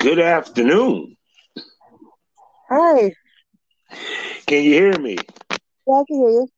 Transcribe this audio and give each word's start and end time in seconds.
Good 0.00 0.18
afternoon. 0.18 1.14
Hi. 2.70 3.12
Can 4.46 4.64
you 4.64 4.72
hear 4.72 4.98
me? 4.98 5.18
Yeah, 5.86 5.94
I 5.94 6.04
can 6.08 6.16
hear 6.16 6.30
you. 6.30 6.48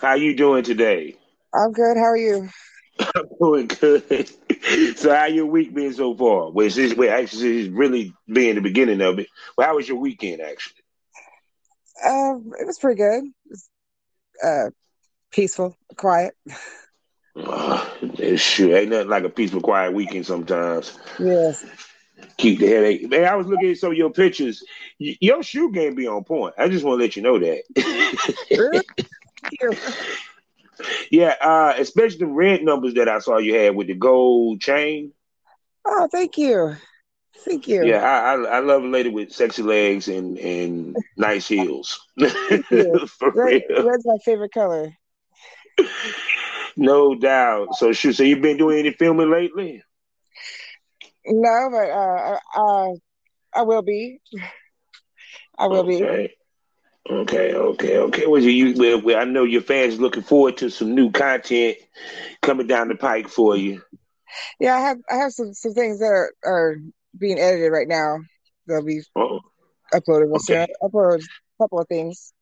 How 0.00 0.14
you 0.14 0.36
doing 0.36 0.62
today? 0.62 1.16
I'm 1.52 1.72
good. 1.72 1.96
How 1.96 2.04
are 2.04 2.16
you? 2.16 2.48
I'm 3.00 3.24
doing 3.40 3.66
good. 3.66 4.30
so 4.96 5.12
how 5.12 5.24
your 5.24 5.46
week 5.46 5.74
been 5.74 5.92
so 5.92 6.14
far? 6.14 6.52
Well, 6.52 6.70
this 6.70 6.94
well, 6.94 7.12
actually 7.12 7.62
it's 7.62 7.70
really 7.70 8.14
being 8.32 8.54
the 8.54 8.60
beginning 8.60 9.00
of 9.00 9.18
it. 9.18 9.26
Well, 9.58 9.66
how 9.66 9.74
was 9.74 9.88
your 9.88 9.98
weekend 9.98 10.40
actually? 10.40 10.84
Um, 12.06 12.52
it 12.56 12.68
was 12.68 12.78
pretty 12.78 12.98
good. 12.98 13.24
Was, 13.48 13.68
uh, 14.44 14.70
peaceful, 15.32 15.76
quiet. 15.96 16.34
Uh, 17.34 17.84
sure, 18.36 18.76
ain't 18.76 18.90
nothing 18.90 19.08
like 19.08 19.24
a 19.24 19.28
peaceful, 19.28 19.60
quiet 19.60 19.92
weekend 19.92 20.24
sometimes. 20.24 20.96
Yes. 21.18 21.64
Keep 22.36 22.60
the 22.60 22.66
headache. 22.66 23.08
Man, 23.08 23.24
I 23.24 23.36
was 23.36 23.46
looking 23.46 23.70
at 23.70 23.78
some 23.78 23.92
of 23.92 23.96
your 23.98 24.10
pictures. 24.10 24.62
Y- 24.98 25.16
your 25.20 25.42
shoe 25.42 25.70
game 25.72 25.94
be 25.94 26.06
on 26.06 26.24
point. 26.24 26.54
I 26.58 26.68
just 26.68 26.84
want 26.84 26.98
to 26.98 27.04
let 27.04 27.16
you 27.16 27.22
know 27.22 27.38
that. 27.38 28.84
yeah, 31.10 31.34
uh, 31.40 31.74
especially 31.78 32.18
the 32.18 32.26
red 32.26 32.62
numbers 32.62 32.94
that 32.94 33.08
I 33.08 33.18
saw 33.18 33.38
you 33.38 33.54
had 33.54 33.74
with 33.76 33.88
the 33.88 33.94
gold 33.94 34.60
chain. 34.60 35.12
Oh, 35.84 36.08
thank 36.10 36.38
you. 36.38 36.76
Thank 37.44 37.68
you. 37.68 37.86
Yeah, 37.86 38.02
I, 38.02 38.34
I, 38.34 38.56
I 38.56 38.58
love 38.60 38.84
a 38.84 38.88
lady 38.88 39.08
with 39.08 39.32
sexy 39.32 39.62
legs 39.62 40.08
and, 40.08 40.38
and 40.38 40.96
nice 41.16 41.48
heels. 41.48 42.00
For 42.18 43.30
Red, 43.34 43.62
real. 43.68 43.86
red's 43.86 44.06
my 44.06 44.18
favorite 44.24 44.52
color. 44.52 44.94
No 46.76 47.14
doubt. 47.14 47.74
So, 47.74 47.92
shoot, 47.92 48.14
so 48.14 48.22
you've 48.22 48.40
been 48.40 48.56
doing 48.56 48.78
any 48.78 48.92
filming 48.92 49.30
lately? 49.30 49.82
No, 51.30 51.68
but 51.70 51.90
uh, 51.90 52.38
uh, 52.56 52.94
I 53.54 53.62
will 53.62 53.82
be. 53.82 54.20
I 55.58 55.66
will 55.68 55.84
be. 55.84 56.02
Okay. 56.02 56.34
Okay, 57.08 57.54
okay, 57.54 57.96
okay. 57.98 58.26
Was 58.26 58.44
you, 58.44 58.74
well, 58.76 59.00
well, 59.00 59.18
I 59.18 59.24
know 59.24 59.44
your 59.44 59.62
fans 59.62 59.98
looking 59.98 60.22
forward 60.22 60.58
to 60.58 60.70
some 60.70 60.94
new 60.94 61.10
content 61.10 61.78
coming 62.42 62.66
down 62.66 62.88
the 62.88 62.94
pike 62.94 63.28
for 63.28 63.56
you. 63.56 63.82
Yeah, 64.60 64.74
I 64.76 64.80
have 64.80 64.98
I 65.10 65.16
have 65.16 65.32
some, 65.32 65.54
some 65.54 65.72
things 65.72 65.98
that 66.00 66.06
are, 66.06 66.32
are 66.44 66.76
being 67.18 67.38
edited 67.38 67.72
right 67.72 67.88
now. 67.88 68.18
They'll 68.68 68.84
be 68.84 69.00
Oh, 69.16 69.40
uploaded. 69.92 70.28
We'll 70.28 70.36
okay. 70.36 70.68
Upload 70.82 71.22
a 71.22 71.62
couple 71.62 71.80
of 71.80 71.88
things. 71.88 72.32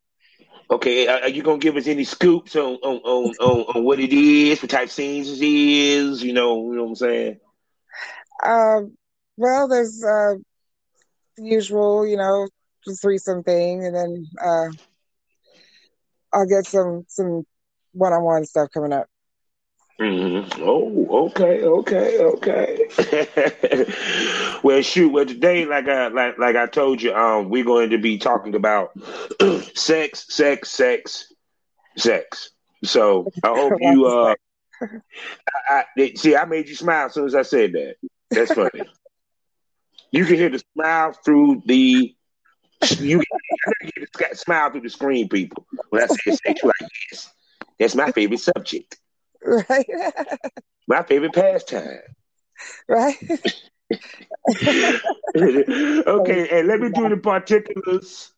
Okay, 0.71 1.07
are 1.07 1.23
are 1.23 1.29
you 1.29 1.43
gonna 1.43 1.59
give 1.59 1.77
us 1.77 1.87
any 1.87 2.05
scoops 2.05 2.57
on 2.57 2.75
on, 2.83 2.97
on, 2.97 3.35
on, 3.41 3.77
on 3.77 3.85
what 3.85 4.01
it 4.01 4.13
is, 4.13 4.61
what 4.61 4.71
type 4.71 4.87
of 4.87 4.93
scenes 4.93 5.31
it 5.31 5.43
is? 5.43 6.23
You 6.23 6.33
know, 6.35 6.71
you 6.71 6.77
know 6.77 6.83
what 6.83 6.89
I'm 6.91 6.95
saying? 6.97 7.41
Um, 8.43 8.97
well, 9.37 9.69
there's 9.69 10.03
uh, 10.05 10.35
the 11.37 11.45
usual, 11.45 12.07
you 12.07 12.17
know, 12.17 12.49
threesome 13.01 13.43
thing, 13.43 13.85
and 13.85 13.95
then 13.95 14.27
uh, 14.43 14.69
I'll 16.33 16.47
get 16.47 16.67
some 16.67 17.05
some 17.09 17.45
one-on-one 17.93 18.45
stuff 18.45 18.69
coming 18.73 18.93
up. 18.93 19.07
hmm 19.99 20.41
Oh, 20.61 21.27
okay, 21.27 21.63
okay, 21.65 22.19
okay. 22.19 22.89
well, 24.63 24.83
shoot. 24.83 25.11
Well, 25.11 25.27
today, 25.27 25.65
like 25.65 25.89
I 25.89 26.09
like 26.09 26.39
like 26.39 26.57
I 26.57 26.67
told 26.67 27.03
you, 27.03 27.15
um, 27.15 27.49
we're 27.49 27.65
going 27.65 27.91
to 27.91 27.99
be 27.99 28.19
talking 28.19 28.55
about 28.55 28.91
sex, 29.75 30.27
sex, 30.29 30.71
sex, 30.71 31.33
sex. 31.97 32.51
So 32.85 33.31
I 33.43 33.49
hope 33.49 33.75
you 33.81 34.07
uh, 34.07 34.35
I, 35.71 35.85
I, 35.99 36.13
see, 36.15 36.37
I 36.37 36.45
made 36.45 36.69
you 36.69 36.75
smile 36.75 37.07
as 37.07 37.15
soon 37.15 37.27
as 37.27 37.35
I 37.35 37.43
said 37.43 37.73
that. 37.73 37.97
That's 38.31 38.53
funny. 38.53 38.85
you 40.11 40.25
can 40.25 40.37
hear 40.37 40.51
the 40.51 40.63
smile 40.75 41.13
through 41.25 41.63
the 41.67 42.15
you 42.99 43.19
can 43.19 43.27
hear 43.95 44.07
the 44.31 44.37
smile 44.37 44.71
through 44.71 44.83
the 44.83 44.91
screen, 44.91 45.29
people. 45.29 45.67
When 45.91 46.03
I 46.03 46.07
say 46.07 46.37
like 46.63 46.77
yes, 47.11 47.33
that's 47.79 47.95
my 47.95 48.09
favorite 48.11 48.41
subject, 48.41 48.99
right, 49.45 49.87
my 50.87 51.03
favorite 51.03 51.35
pastime. 51.35 52.01
right. 52.89 53.17
okay, 55.37 56.49
and 56.51 56.69
let 56.69 56.81
me 56.81 56.91
do 56.91 57.09
the 57.09 57.17
particulars, 57.23 58.33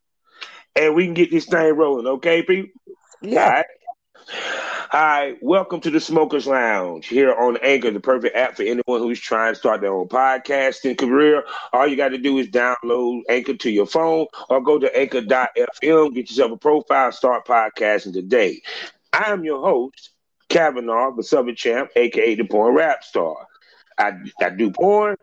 and 0.76 0.94
we 0.94 1.04
can 1.06 1.14
get 1.14 1.30
this 1.30 1.46
thing 1.46 1.74
rolling. 1.76 2.06
Okay, 2.06 2.42
people. 2.42 2.70
Yeah. 3.22 3.62
Hi, 4.92 5.34
welcome 5.40 5.80
to 5.82 5.90
the 5.90 6.00
Smokers 6.00 6.48
Lounge 6.48 7.06
here 7.06 7.32
on 7.32 7.56
Anchor, 7.58 7.92
the 7.92 8.00
perfect 8.00 8.34
app 8.34 8.56
for 8.56 8.64
anyone 8.64 8.82
who's 8.88 9.20
trying 9.20 9.52
to 9.52 9.58
start 9.58 9.80
their 9.80 9.92
own 9.94 10.08
podcasting 10.08 10.98
career. 10.98 11.44
All 11.72 11.86
you 11.86 11.94
got 11.94 12.08
to 12.08 12.18
do 12.18 12.36
is 12.38 12.48
download 12.48 13.20
Anchor 13.28 13.54
to 13.54 13.70
your 13.70 13.86
phone 13.86 14.26
or 14.48 14.60
go 14.60 14.80
to 14.80 14.98
anchor.fm, 14.98 16.12
get 16.12 16.28
yourself 16.28 16.50
a 16.50 16.56
profile, 16.56 17.12
start 17.12 17.46
podcasting 17.46 18.14
today. 18.14 18.62
I 19.12 19.30
am 19.30 19.44
your 19.44 19.60
host, 19.60 20.10
Kavanaugh, 20.48 21.14
the 21.14 21.22
Southern 21.22 21.54
Champ, 21.54 21.90
aka 21.94 22.34
the 22.34 22.42
Porn 22.42 22.74
Rap 22.74 23.04
Star. 23.04 23.46
I, 23.96 24.14
I 24.42 24.50
do 24.50 24.72
porn, 24.72 25.14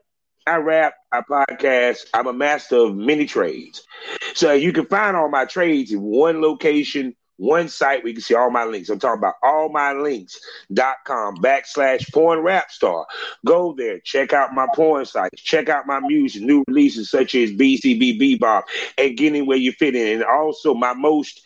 I 0.47 0.55
rap, 0.57 0.93
I 1.11 1.19
podcast. 1.19 2.05
I'm 2.13 2.27
a 2.27 2.33
master 2.33 2.77
of 2.77 2.95
many 2.95 3.25
trades. 3.25 3.85
So 4.33 4.53
you 4.53 4.71
can 4.71 4.85
find 4.85 5.17
all 5.17 5.27
my 5.27 5.43
trades 5.43 5.91
in 5.91 6.01
one 6.01 6.41
location, 6.41 7.17
one 7.37 7.69
site 7.69 8.03
where 8.03 8.09
you 8.09 8.15
can 8.15 8.21
see 8.21 8.35
all 8.35 8.49
my 8.49 8.65
links. 8.65 8.89
I'm 8.89 8.99
talking 8.99 9.19
about 9.19 9.35
allmylinks.com 9.43 11.37
backslash 11.37 12.11
porn 12.11 12.39
rap 12.39 12.71
star. 12.71 13.05
Go 13.45 13.73
there, 13.77 13.99
check 13.99 14.33
out 14.33 14.53
my 14.53 14.67
porn 14.75 15.05
sites, 15.05 15.41
check 15.41 15.69
out 15.69 15.87
my 15.87 15.99
music, 16.01 16.41
new 16.41 16.63
releases 16.67 17.09
such 17.09 17.35
as 17.35 17.51
BCB 17.51 18.19
Bebop 18.19 18.63
and 18.97 19.15
getting 19.17 19.45
where 19.45 19.57
you 19.57 19.71
fit 19.71 19.95
in. 19.95 20.15
And 20.15 20.23
also 20.23 20.73
my 20.73 20.93
most 20.93 21.41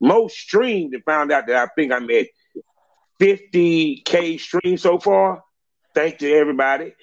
most 0.00 0.36
streamed 0.36 0.94
and 0.94 1.04
found 1.04 1.32
out 1.32 1.46
that 1.46 1.56
I 1.56 1.66
think 1.74 1.92
I'm 1.92 2.08
at 2.10 2.26
50k 3.20 4.38
streams 4.38 4.82
so 4.82 4.98
far. 4.98 5.42
Thank 5.94 6.22
you 6.22 6.36
everybody. 6.36 6.94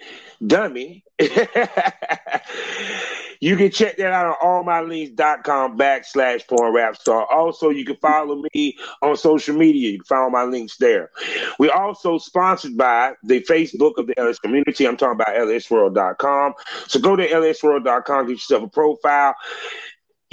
Dummy. 0.46 1.04
you 3.46 3.56
can 3.56 3.70
check 3.70 3.98
that 3.98 4.12
out 4.12 4.36
on 4.42 4.66
allmylinks.com 4.66 5.78
backslash 5.78 6.48
porn 6.48 6.74
rap 6.74 6.96
star. 6.96 7.32
Also, 7.32 7.70
you 7.70 7.86
can 7.86 7.96
follow 7.98 8.42
me 8.56 8.76
on 9.04 9.16
social 9.16 9.56
media. 9.56 9.92
You 9.92 10.00
can 10.00 10.06
find 10.06 10.34
my 10.34 10.46
links 10.46 10.78
there. 10.78 11.12
We're 11.60 11.72
also 11.72 12.18
sponsored 12.18 12.76
by 12.76 13.14
the 13.22 13.42
Facebook 13.42 14.00
of 14.00 14.08
the 14.08 14.18
LS 14.20 14.40
community. 14.40 14.88
I'm 14.88 14.98
talking 14.98 15.22
about 15.22 15.36
lsworld.com. 15.36 16.54
So 16.88 17.00
go 17.00 17.16
to 17.16 17.28
lsworld.com, 17.28 18.26
get 18.26 18.32
yourself 18.32 18.64
a 18.64 18.68
profile 18.68 19.36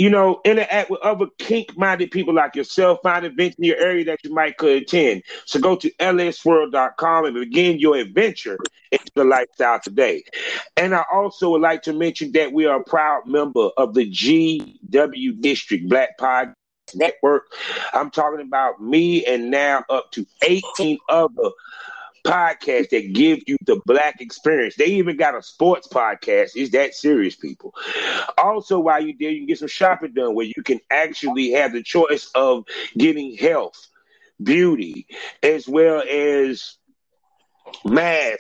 you 0.03 0.11
know, 0.11 0.41
interact 0.45 0.91
with 0.91 1.01
other 1.03 1.27
kink-minded 1.39 2.11
people 2.11 2.35
like 2.35 2.57
yourself. 2.57 2.99
Find 3.05 3.25
events 3.25 3.57
in 3.57 3.63
your 3.63 3.77
area 3.77 4.05
that 4.07 4.19
you 4.25 4.35
might 4.35 4.57
could 4.57 4.83
attend. 4.83 5.23
So 5.47 5.61
go 5.61 5.77
to 5.77 5.89
lsworld.com 5.93 7.25
and 7.25 7.35
begin 7.37 7.79
your 7.79 7.95
adventure 7.95 8.59
into 8.91 9.13
the 9.15 9.23
lifestyle 9.23 9.79
today. 9.79 10.25
And 10.77 10.93
I 10.93 11.05
also 11.13 11.51
would 11.51 11.61
like 11.61 11.83
to 11.83 11.93
mention 11.93 12.33
that 12.33 12.53
we 12.53 12.67
are 12.67 12.81
a 12.81 12.85
proud 12.85 13.29
member 13.29 13.71
of 13.77 13.95
the 13.95 14.11
GW 14.11 15.41
District 15.41 15.89
Black 15.89 16.19
Pod 16.19 16.53
Network. 16.97 17.45
I'm 17.93 18.11
talking 18.11 18.45
about 18.45 18.83
me 18.83 19.25
and 19.25 19.53
now 19.53 19.85
up 19.89 20.11
to 20.15 20.27
18 20.45 20.99
other 21.11 21.51
podcast 22.25 22.91
that 22.91 23.13
give 23.13 23.41
you 23.47 23.57
the 23.67 23.81
black 23.87 24.21
experience. 24.21 24.77
They 24.77 24.87
even 24.87 25.17
got 25.17 25.37
a 25.37 25.43
sports 25.43 25.89
podcast. 25.89 26.57
Is 26.57 26.71
that 26.71 26.95
serious, 26.95 27.37
people? 27.37 27.75
Also, 28.39 28.79
while 28.79 29.03
you're 29.03 29.17
there, 29.19 29.31
you 29.31 29.41
can 29.41 29.47
get 29.47 29.59
some 29.59 29.69
shopping 29.69 30.13
done 30.15 30.35
where 30.35 30.47
you 30.47 30.63
can 30.65 30.81
actually 30.91 31.51
have 31.53 31.73
the 31.73 31.83
choice 31.83 32.31
of 32.35 32.65
getting 32.97 33.37
health, 33.37 33.89
beauty, 34.43 35.07
as 35.43 35.69
well 35.69 36.03
as 36.09 36.77
math, 37.85 38.39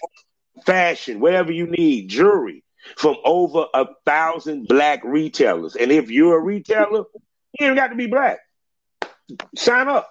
fashion, 0.64 1.20
whatever 1.20 1.53
you 1.53 1.66
need, 1.66 2.09
jewelry 2.09 2.64
from 2.97 3.16
over 3.25 3.67
a 3.75 3.87
thousand 4.05 4.67
black 4.69 5.02
retailers. 5.05 5.76
And 5.76 5.93
if 5.93 6.11
you're 6.11 6.38
a 6.38 6.43
retailer, 6.43 7.05
you 7.58 7.67
ain't 7.67 7.76
got 7.76 7.88
to 7.88 7.96
be 7.96 8.06
black. 8.06 8.40
Sign 9.56 9.88
up. 9.88 10.08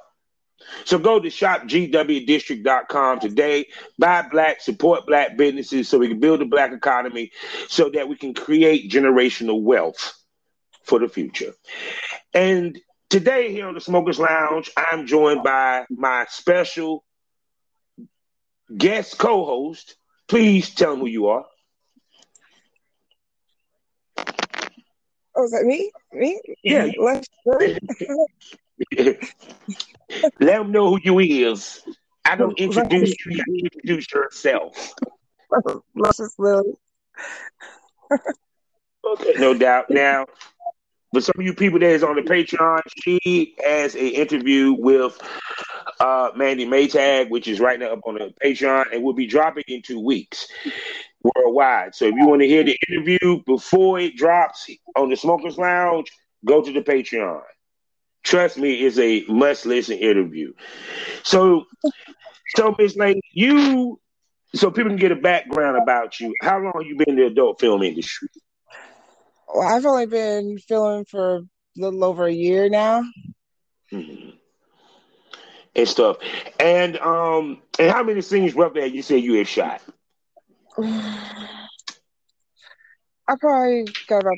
So 0.86 0.98
go 0.98 1.19
to 1.19 1.28
shopgwdistrict.com 1.28 3.19
today. 3.19 3.68
Buy 3.98 4.28
black, 4.30 4.62
support 4.62 5.06
black 5.06 5.38
businesses 5.38 5.90
so 5.90 5.98
we 5.98 6.08
can 6.08 6.19
build 6.19 6.42
a 6.42 6.46
black 6.46 6.72
economy 6.72 7.31
so 7.68 7.90
that 7.90 8.08
we 8.08 8.16
can 8.16 8.34
create 8.34 8.92
generational 8.92 9.62
wealth 9.62 10.13
for 10.84 11.00
the 11.00 11.08
future. 11.08 11.54
And 12.34 12.80
today 13.10 13.52
here 13.52 13.68
on 13.68 13.74
the 13.74 13.81
Smokers 13.81 14.19
Lounge, 14.19 14.72
I'm 14.75 15.08
joined 15.08 15.44
by 15.44 15.86
my 15.90 16.25
special 16.30 17.04
guest 18.75 19.18
co-host. 19.18 19.96
Please 20.28 20.74
tell 20.74 20.92
them 20.92 21.02
who 21.02 21.08
you 21.08 21.28
are. 21.28 21.46
Oh, 25.36 25.44
is 25.44 25.52
that 25.52 25.63
me? 25.63 25.92
Me? 26.13 26.40
Yeah. 26.63 26.88
Let's 26.98 27.28
Let 30.40 30.58
them 30.58 30.72
know 30.72 30.96
who 30.96 31.00
you 31.04 31.19
is. 31.19 31.81
I 32.25 32.36
don't 32.36 32.58
introduce 32.60 33.16
you. 33.25 33.44
You 33.48 33.63
introduce 33.63 34.12
yourself. 34.12 34.94
Luscious 35.96 36.36
Lily. 36.38 36.74
okay, 38.12 39.34
no 39.38 39.54
doubt. 39.54 39.90
Now, 39.90 40.25
for 41.13 41.22
some 41.22 41.34
of 41.38 41.46
you 41.46 41.54
people 41.54 41.80
that 41.80 41.90
is 41.90 42.04
on 42.04 42.16
the 42.16 42.22
Patreon, 42.22 42.81
she 43.04 43.56
has 43.63 43.96
an 43.96 44.02
interview 44.02 44.74
with 44.74 45.19
uh, 46.00 46.31
Mandy 46.36 46.66
Maytag, 46.66 47.30
which 47.30 47.48
is 47.48 47.60
right 47.60 47.80
now 47.80 47.94
up 47.94 48.02
on 48.06 48.16
the 48.16 48.34
Patreon, 48.44 48.94
and 48.94 49.04
will 49.04 49.13
be 49.13 49.28
dropping 49.28 49.63
in 49.68 49.81
two 49.81 50.00
weeks 50.00 50.48
worldwide. 51.24 51.96
So 51.96 52.06
if 52.06 52.16
you 52.16 52.28
want 52.28 52.42
to 52.42 52.48
hear 52.48 52.63
the 52.63 52.78
interview 52.90 53.44
before 53.46 54.00
it 54.00 54.16
drops 54.16 54.69
on 54.96 55.10
the 55.10 55.16
Smokers 55.16 55.58
Lounge, 55.58 56.12
go 56.46 56.62
to 56.62 56.72
the 56.72 56.81
Patreon. 56.81 57.42
Trust 58.23 58.57
me, 58.57 58.73
it's 58.73 59.00
a 59.00 59.23
must 59.27 59.65
listen 59.65 59.97
interview. 59.97 60.53
So, 61.23 61.65
so 62.56 62.75
Miss 62.77 62.95
Lane, 62.95 63.19
you 63.33 64.00
so 64.53 64.69
people 64.69 64.89
can 64.89 64.97
get 64.97 65.12
a 65.12 65.15
background 65.15 65.81
about 65.81 66.19
you. 66.19 66.33
How 66.41 66.59
long 66.59 66.83
you 66.85 66.95
been 66.97 67.09
in 67.09 67.15
the 67.15 67.25
adult 67.27 67.59
film 67.59 67.83
industry? 67.83 68.27
Well, 69.53 69.68
I've 69.68 69.85
only 69.85 70.06
been 70.06 70.57
filming 70.59 71.06
for 71.06 71.38
a 71.38 71.41
little 71.77 72.03
over 72.03 72.25
a 72.25 72.33
year 72.33 72.69
now. 72.69 73.03
Mm-hmm. 73.91 74.29
And 75.75 75.88
stuff. 75.88 76.17
And 76.59 76.97
um 76.97 77.62
and 77.79 77.91
how 77.91 78.03
many 78.03 78.21
scenes 78.21 78.53
roughly 78.56 78.85
you 78.88 79.01
say 79.01 79.17
you 79.17 79.35
have 79.35 79.47
shot? 79.47 79.81
I 80.77 81.67
probably 83.39 83.85
got 84.07 84.21
about 84.21 84.38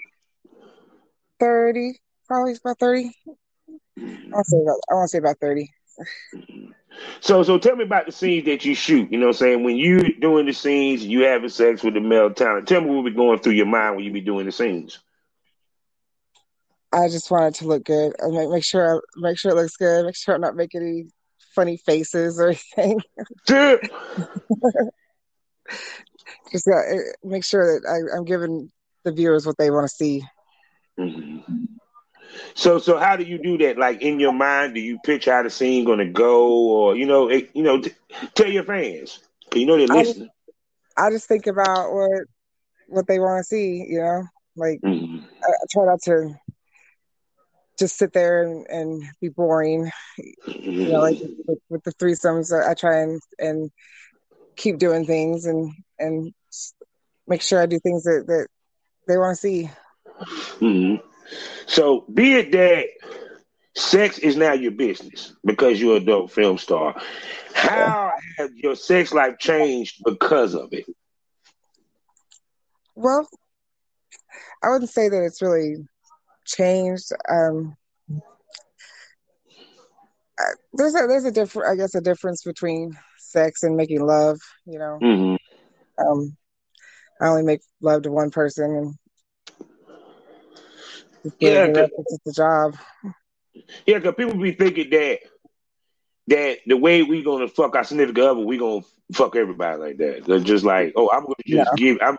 thirty. 1.40 2.00
Probably 2.28 2.54
about 2.54 2.80
thirty. 2.80 3.12
I'll 4.34 4.44
say 4.44 4.58
about 4.62 4.80
I 4.90 4.94
want 4.96 5.06
to 5.06 5.08
say 5.10 5.18
about 5.20 5.40
thirty. 5.40 5.72
So 7.22 7.44
so 7.44 7.58
tell 7.58 7.76
me 7.76 7.84
about 7.84 8.06
the 8.06 8.12
scenes 8.12 8.46
that 8.46 8.66
you 8.66 8.76
shoot. 8.76 9.12
You 9.12 9.18
know 9.18 9.28
what 9.28 9.36
I'm 9.36 9.40
saying? 9.40 9.64
When 9.64 9.78
you 9.78 10.20
doing 10.20 10.46
the 10.46 10.54
scenes, 10.54 11.06
you 11.06 11.24
having 11.24 11.50
sex 11.50 11.84
with 11.84 11.94
the 11.94 12.02
male 12.02 12.32
talent. 12.34 12.68
Tell 12.68 12.82
me 12.82 12.88
what 12.88 13.04
would 13.04 13.14
be 13.14 13.18
going 13.18 13.40
through 13.40 13.54
your 13.54 13.66
mind 13.66 13.96
when 13.96 14.06
you 14.06 14.12
be 14.12 14.22
doing 14.22 14.46
the 14.46 14.52
scenes. 14.52 15.00
I 16.92 17.08
just 17.08 17.32
want 17.32 17.56
it 17.56 17.60
to 17.60 17.68
look 17.68 17.86
good. 17.86 18.14
I 18.24 18.28
make 18.28 18.50
make 18.50 18.64
sure 18.64 19.02
make 19.16 19.40
sure 19.40 19.52
it 19.52 19.56
looks 19.56 19.78
good. 19.78 20.06
Make 20.06 20.16
sure 20.16 20.36
I'm 20.36 20.42
not 20.42 20.56
making 20.56 20.82
any 20.82 21.06
funny 21.56 21.78
faces 21.78 22.40
or 22.40 22.50
anything. 22.78 23.00
just 26.52 26.68
uh, 26.68 26.82
make 27.24 27.44
sure 27.44 27.80
that 27.80 27.88
I, 27.90 28.18
am 28.18 28.26
giving 28.26 28.72
the 29.04 29.12
viewers 29.12 29.46
what 29.46 29.58
they 29.58 29.72
want 29.72 29.90
to 29.90 29.96
see. 29.96 30.24
Mm-hmm. 31.00 31.53
So, 32.54 32.80
so 32.80 32.98
how 32.98 33.16
do 33.16 33.24
you 33.24 33.38
do 33.38 33.58
that? 33.60 33.78
Like 33.78 34.02
in 34.02 34.20
your 34.20 34.34
mind, 34.34 34.74
do 34.74 34.80
you 34.80 35.00
picture 35.04 35.34
how 35.34 35.44
the 35.44 35.50
scene 35.50 35.86
going 35.86 36.00
to 36.00 36.10
go, 36.10 36.50
or 36.50 36.96
you 36.96 37.06
know, 37.06 37.30
it, 37.30 37.52
you 37.54 37.64
know, 37.64 37.82
t- 37.82 37.92
tell 38.36 38.50
your 38.50 38.64
fans, 38.64 39.20
you 39.54 39.66
know 39.66 39.78
they're 39.78 39.88
listening. 39.88 40.30
I 40.30 40.32
just, 40.32 40.98
I 40.98 41.10
just 41.12 41.28
think 41.28 41.48
about 41.48 41.94
what 41.94 42.22
what 42.88 43.08
they 43.08 43.20
want 43.20 43.40
to 43.40 43.44
see. 43.44 43.86
You 43.88 44.00
know, 44.00 44.24
like 44.56 44.80
mm-hmm. 44.82 45.26
I, 45.44 45.48
I, 45.48 45.66
try 45.72 45.86
not 45.86 46.02
to 46.04 46.36
just 47.78 47.98
sit 47.98 48.14
there 48.14 48.44
and, 48.44 48.68
and 48.68 49.04
be 49.22 49.30
boring. 49.30 49.92
Mm-hmm. 50.48 50.70
You 50.70 50.92
know, 50.92 51.00
like 51.00 51.20
with, 51.48 51.60
with 51.70 51.84
the 51.84 51.94
threesomes, 51.94 52.54
I 52.54 52.74
try 52.74 53.02
and 53.02 53.22
and 53.40 53.72
keep 54.56 54.78
doing 54.78 55.06
things 55.06 55.46
and 55.46 55.72
and 56.00 56.34
make 57.28 57.42
sure 57.42 57.62
I 57.62 57.66
do 57.66 57.80
things 57.80 58.04
that 58.04 58.26
that 58.28 58.48
they 59.08 59.18
want 59.18 59.36
to 59.36 59.42
see. 59.42 59.70
Mm-hmm. 60.60 61.08
So, 61.66 62.06
be 62.14 62.36
it 62.36 62.52
that 62.52 62.86
sex 63.76 64.20
is 64.20 64.36
now 64.36 64.54
your 64.54 64.72
business 64.72 65.34
because 65.44 65.82
you're 65.82 65.98
a 65.98 66.00
dope 66.00 66.32
film 66.32 66.58
star, 66.58 67.02
how 67.54 68.12
has 68.38 68.52
your 68.56 68.76
sex 68.76 69.14
life 69.14 69.38
changed 69.40 70.02
because 70.06 70.56
of 70.56 70.70
it? 70.72 70.86
Well, 72.96 73.28
I 74.64 74.70
wouldn't 74.70 74.92
say 74.92 75.10
that 75.10 75.24
it's 75.24 75.42
really 75.42 75.78
changed. 76.46 77.12
Um, 77.30 77.76
there's 80.74 80.96
a 80.96 81.08
there's 81.08 81.26
a 81.26 81.32
different 81.32 81.70
I 81.70 81.76
guess 81.76 81.96
a 81.96 82.02
difference 82.02 82.44
between 82.44 82.98
sex 83.18 83.64
and 83.64 83.76
making 83.76 84.06
love. 84.06 84.40
You 84.66 84.80
know, 84.80 85.00
mm-hmm. 85.02 86.06
um, 86.06 86.38
I 87.22 87.28
only 87.28 87.44
make 87.44 87.62
love 87.82 88.04
to 88.04 88.12
one 88.12 88.30
person, 88.32 88.66
and 88.76 88.96
yeah, 91.40 91.66
it's 91.68 92.20
the 92.26 92.34
job. 92.34 92.76
Yeah, 93.86 94.00
because 94.00 94.16
people 94.16 94.36
be 94.36 94.54
thinking 94.54 94.90
that 94.90 95.20
that 96.28 96.60
the 96.66 96.78
way 96.78 97.04
we 97.04 97.24
gonna 97.24 97.48
fuck 97.48 97.76
our 97.76 97.84
significant 97.84 98.26
other, 98.26 98.40
we 98.40 98.58
gonna 98.58 98.82
fuck 99.14 99.36
everybody 99.36 99.78
like 99.78 99.98
that. 99.98 100.26
They're 100.26 100.40
just 100.40 100.64
like, 100.64 100.94
oh, 100.96 101.10
I'm 101.12 101.24
gonna 101.24 101.36
just 101.46 101.72
yeah. 101.72 101.76
give, 101.76 101.98
I'm, 102.02 102.18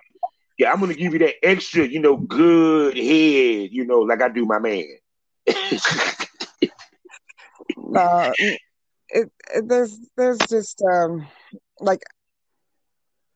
yeah, 0.59 0.73
I'm 0.73 0.81
gonna 0.81 0.95
give 0.95 1.13
you 1.13 1.19
that 1.21 1.35
extra, 1.43 1.87
you 1.87 2.01
know, 2.01 2.17
good 2.17 2.97
head, 2.97 3.71
you 3.73 3.85
know, 3.87 4.01
like 4.01 4.23
I 4.23 4.29
do 4.29 4.45
my 4.45 4.59
man. 4.59 4.85
uh, 7.97 8.33
it, 8.39 8.61
it, 9.09 9.69
there's 9.69 9.99
there's 10.17 10.39
just 10.49 10.83
um 10.83 11.27
like 11.81 12.03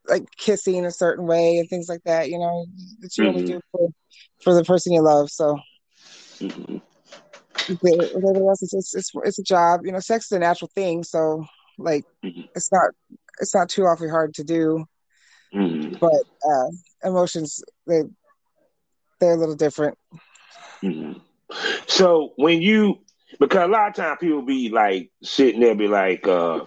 like 0.09 0.25
kissing 0.37 0.85
a 0.85 0.91
certain 0.91 1.25
way 1.25 1.57
and 1.57 1.69
things 1.69 1.87
like 1.87 2.03
that, 2.05 2.29
you 2.29 2.39
know, 2.39 2.65
that 2.99 3.17
you 3.17 3.23
mm-hmm. 3.23 3.37
only 3.37 3.45
do 3.45 3.61
for, 3.71 3.89
for 4.41 4.53
the 4.53 4.63
person 4.63 4.93
you 4.93 5.01
love. 5.01 5.29
So 5.29 5.59
mm-hmm. 6.39 6.77
whatever 7.81 8.49
else, 8.49 8.63
it's, 8.63 8.73
it's, 8.73 8.95
it's 8.95 9.11
it's 9.23 9.39
a 9.39 9.43
job. 9.43 9.81
You 9.85 9.91
know, 9.91 9.99
sex 9.99 10.25
is 10.25 10.31
a 10.31 10.39
natural 10.39 10.71
thing, 10.73 11.03
so 11.03 11.45
like 11.77 12.05
mm-hmm. 12.23 12.41
it's 12.55 12.71
not 12.71 12.91
it's 13.39 13.55
not 13.55 13.69
too 13.69 13.83
awfully 13.83 14.09
hard 14.09 14.33
to 14.35 14.43
do. 14.43 14.85
Mm-hmm. 15.53 15.95
But 15.99 16.23
uh, 16.47 17.07
emotions 17.07 17.63
they 17.87 18.03
they're 19.19 19.33
a 19.33 19.37
little 19.37 19.55
different. 19.55 19.97
Mm-hmm. 20.83 21.19
So 21.87 22.33
when 22.35 22.61
you 22.61 22.99
because 23.39 23.65
a 23.65 23.71
lot 23.71 23.89
of 23.89 23.95
times 23.95 24.17
people 24.19 24.41
be 24.41 24.69
like 24.69 25.11
sitting 25.23 25.61
there, 25.61 25.75
be 25.75 25.87
like, 25.87 26.27
uh, 26.27 26.65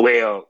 well, 0.00 0.46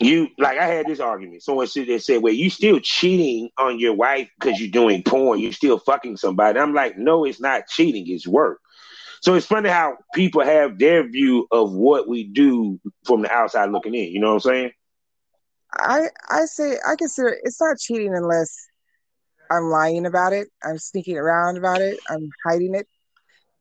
you 0.00 0.28
like 0.38 0.58
I 0.58 0.66
had 0.66 0.86
this 0.86 1.00
argument. 1.00 1.42
Someone 1.42 1.66
said 1.66 1.86
there 1.86 1.98
said, 1.98 2.22
"Well, 2.22 2.32
you 2.32 2.48
still 2.48 2.80
cheating 2.80 3.50
on 3.58 3.78
your 3.78 3.94
wife 3.94 4.30
because 4.38 4.58
you're 4.58 4.70
doing 4.70 5.02
porn. 5.02 5.40
You're 5.40 5.52
still 5.52 5.78
fucking 5.78 6.16
somebody." 6.16 6.58
I'm 6.58 6.74
like, 6.74 6.96
"No, 6.96 7.24
it's 7.24 7.40
not 7.40 7.68
cheating. 7.68 8.04
It's 8.08 8.26
work." 8.26 8.60
So 9.20 9.34
it's 9.34 9.46
funny 9.46 9.68
how 9.68 9.98
people 10.14 10.42
have 10.42 10.78
their 10.78 11.06
view 11.06 11.46
of 11.52 11.72
what 11.72 12.08
we 12.08 12.24
do 12.24 12.80
from 13.04 13.20
the 13.22 13.30
outside 13.30 13.70
looking 13.70 13.94
in. 13.94 14.10
You 14.10 14.20
know 14.20 14.28
what 14.34 14.46
I'm 14.46 14.52
saying? 14.52 14.70
I 15.72 16.06
I 16.28 16.46
say 16.46 16.78
I 16.86 16.96
consider 16.96 17.36
it's 17.42 17.60
not 17.60 17.78
cheating 17.78 18.14
unless 18.14 18.56
I'm 19.50 19.64
lying 19.64 20.06
about 20.06 20.32
it. 20.32 20.48
I'm 20.64 20.78
sneaking 20.78 21.18
around 21.18 21.58
about 21.58 21.82
it. 21.82 21.98
I'm 22.08 22.30
hiding 22.46 22.74
it 22.74 22.88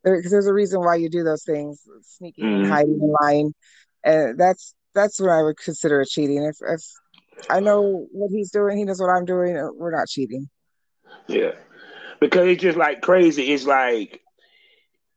because 0.03 0.31
there's 0.31 0.47
a 0.47 0.53
reason 0.53 0.79
why 0.79 0.95
you 0.95 1.09
do 1.09 1.23
those 1.23 1.43
things, 1.43 1.83
sneaking 2.03 2.45
mm. 2.45 2.53
and 2.53 2.63
mm-hmm. 2.63 2.71
hiding 2.71 2.99
and 3.01 3.15
lying, 3.21 3.53
and 4.03 4.39
that's 4.39 4.73
that's 4.93 5.19
what 5.19 5.29
I 5.29 5.43
would 5.43 5.57
consider 5.57 6.03
cheating. 6.05 6.43
If, 6.43 6.57
if 6.61 6.81
I 7.49 7.59
know 7.59 8.07
what 8.11 8.31
he's 8.31 8.51
doing, 8.51 8.77
he 8.77 8.85
knows 8.85 8.99
what 8.99 9.09
I'm 9.09 9.25
doing. 9.25 9.57
Uh, 9.57 9.69
we're 9.73 9.95
not 9.95 10.07
cheating. 10.07 10.49
Yeah, 11.27 11.51
because 12.19 12.47
it's 12.47 12.61
just 12.61 12.77
like 12.77 13.01
crazy. 13.01 13.51
It's 13.51 13.65
like 13.65 14.21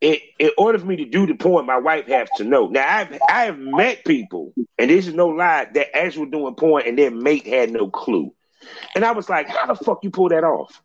it, 0.00 0.20
in 0.38 0.50
order 0.58 0.78
for 0.78 0.86
me 0.86 0.96
to 0.96 1.04
do 1.04 1.26
the 1.26 1.34
porn, 1.34 1.66
my 1.66 1.78
wife 1.78 2.06
has 2.08 2.28
to 2.36 2.44
know. 2.44 2.66
Now 2.66 2.84
I've 2.86 3.18
I 3.28 3.44
have 3.44 3.58
met 3.58 4.04
people, 4.04 4.52
and 4.78 4.90
this 4.90 5.06
is 5.06 5.14
no 5.14 5.28
lie, 5.28 5.68
that 5.72 5.96
actually 5.96 6.30
doing 6.30 6.54
porn 6.54 6.84
and 6.86 6.98
their 6.98 7.10
mate 7.10 7.46
had 7.46 7.70
no 7.70 7.88
clue. 7.88 8.32
And 8.94 9.04
I 9.04 9.12
was 9.12 9.28
like, 9.28 9.48
how 9.48 9.66
the 9.66 9.74
fuck 9.74 10.00
you 10.02 10.10
pull 10.10 10.28
that 10.28 10.44
off? 10.44 10.82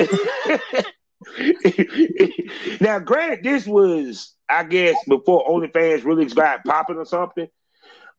now, 2.80 2.98
granted, 2.98 3.44
this 3.44 3.66
was, 3.66 4.34
I 4.48 4.64
guess, 4.64 4.96
before 5.06 5.48
OnlyFans 5.48 6.04
really 6.04 6.26
got 6.26 6.64
popping 6.64 6.96
or 6.96 7.04
something. 7.04 7.48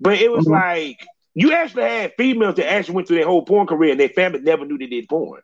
But 0.01 0.19
it 0.19 0.31
was 0.31 0.45
mm-hmm. 0.45 0.53
like 0.53 1.07
you 1.35 1.53
actually 1.53 1.83
had 1.83 2.13
females 2.17 2.55
that 2.55 2.69
actually 2.69 2.95
went 2.95 3.07
through 3.07 3.17
their 3.17 3.27
whole 3.27 3.45
porn 3.45 3.67
career 3.67 3.91
and 3.91 3.99
their 3.99 4.09
family 4.09 4.41
never 4.41 4.65
knew 4.65 4.77
they 4.77 4.87
did 4.87 5.07
porn. 5.07 5.41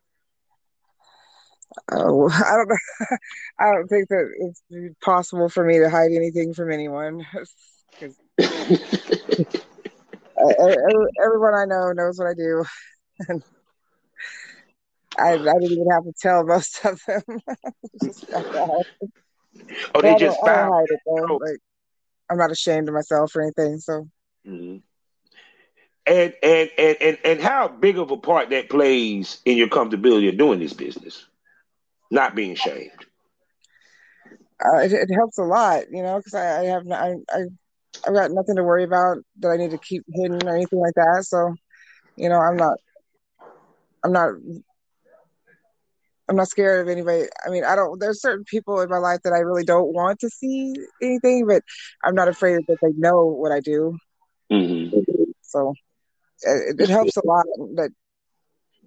Oh, 1.91 2.29
I 2.33 2.55
don't 2.57 2.67
know. 2.67 2.75
I 3.59 3.71
don't 3.71 3.87
think 3.87 4.09
that 4.09 4.29
it's 4.39 4.63
possible 5.03 5.47
for 5.47 5.63
me 5.63 5.77
to 5.79 5.89
hide 5.89 6.11
anything 6.11 6.53
from 6.53 6.71
anyone. 6.71 7.25
everyone 11.23 11.55
I 11.55 11.65
know 11.65 11.91
knows 11.93 12.17
what 12.17 12.27
I 12.27 12.33
do. 12.33 12.65
And 13.29 13.43
I, 15.17 15.33
I 15.33 15.37
didn't 15.37 15.71
even 15.71 15.89
have 15.91 16.03
to 16.03 16.13
tell 16.19 16.43
most 16.43 16.83
of 16.85 16.99
them. 17.07 17.21
oh, 19.95 20.01
they 20.01 20.15
just 20.15 20.39
found 20.43 20.87
it 20.89 20.99
though. 21.05 21.37
Like, 21.37 21.59
I'm 22.29 22.37
not 22.37 22.51
ashamed 22.51 22.87
of 22.87 22.93
myself 22.93 23.35
or 23.35 23.41
anything. 23.41 23.79
So 23.79 24.07
Mm-hmm. 24.47 24.77
And, 26.05 26.33
and 26.41 26.69
and 26.77 26.97
and 27.01 27.17
and 27.25 27.41
how 27.41 27.67
big 27.67 27.97
of 27.97 28.11
a 28.11 28.17
part 28.17 28.51
that 28.51 28.69
plays 28.69 29.41
in 29.43 29.57
your 29.57 29.67
comfortability 29.67 30.29
of 30.29 30.37
doing 30.37 30.59
this 30.59 30.71
business, 30.71 31.25
not 32.09 32.33
being 32.33 32.55
shamed. 32.55 33.05
Uh, 34.63 34.77
it, 34.77 34.93
it, 34.93 35.13
helps 35.13 35.37
a 35.37 35.43
lot, 35.43 35.83
you 35.91 36.01
know, 36.01 36.17
because 36.17 36.33
I, 36.33 36.61
I, 36.61 36.63
have 36.63 36.89
I, 36.89 37.15
I 37.29 37.43
I've 38.07 38.13
got 38.13 38.31
nothing 38.31 38.55
to 38.55 38.63
worry 38.63 38.85
about 38.85 39.17
that 39.39 39.49
I 39.49 39.57
need 39.57 39.71
to 39.71 39.77
keep 39.77 40.03
hidden 40.13 40.47
or 40.47 40.55
anything 40.55 40.79
like 40.79 40.95
that. 40.95 41.25
So, 41.27 41.53
you 42.15 42.29
know, 42.29 42.39
I'm 42.39 42.55
not 42.55 42.77
I'm 44.03 44.13
not 44.13 44.31
I'm 46.29 46.35
not 46.35 46.47
scared 46.47 46.81
of 46.81 46.91
anybody. 46.91 47.25
I 47.45 47.49
mean, 47.49 47.63
I 47.63 47.75
don't. 47.75 47.99
There's 47.99 48.21
certain 48.21 48.43
people 48.45 48.81
in 48.81 48.89
my 48.89 48.97
life 48.97 49.21
that 49.23 49.33
I 49.33 49.39
really 49.39 49.63
don't 49.63 49.93
want 49.93 50.19
to 50.19 50.29
see 50.29 50.73
anything, 51.01 51.47
but 51.47 51.63
I'm 52.03 52.15
not 52.15 52.27
afraid 52.27 52.59
that 52.67 52.77
they 52.81 52.91
know 52.97 53.25
what 53.25 53.51
I 53.51 53.59
do. 53.59 53.97
So 55.47 55.73
it, 56.43 56.79
it 56.79 56.89
helps 56.89 57.17
a 57.17 57.25
lot 57.25 57.45
that 57.75 57.91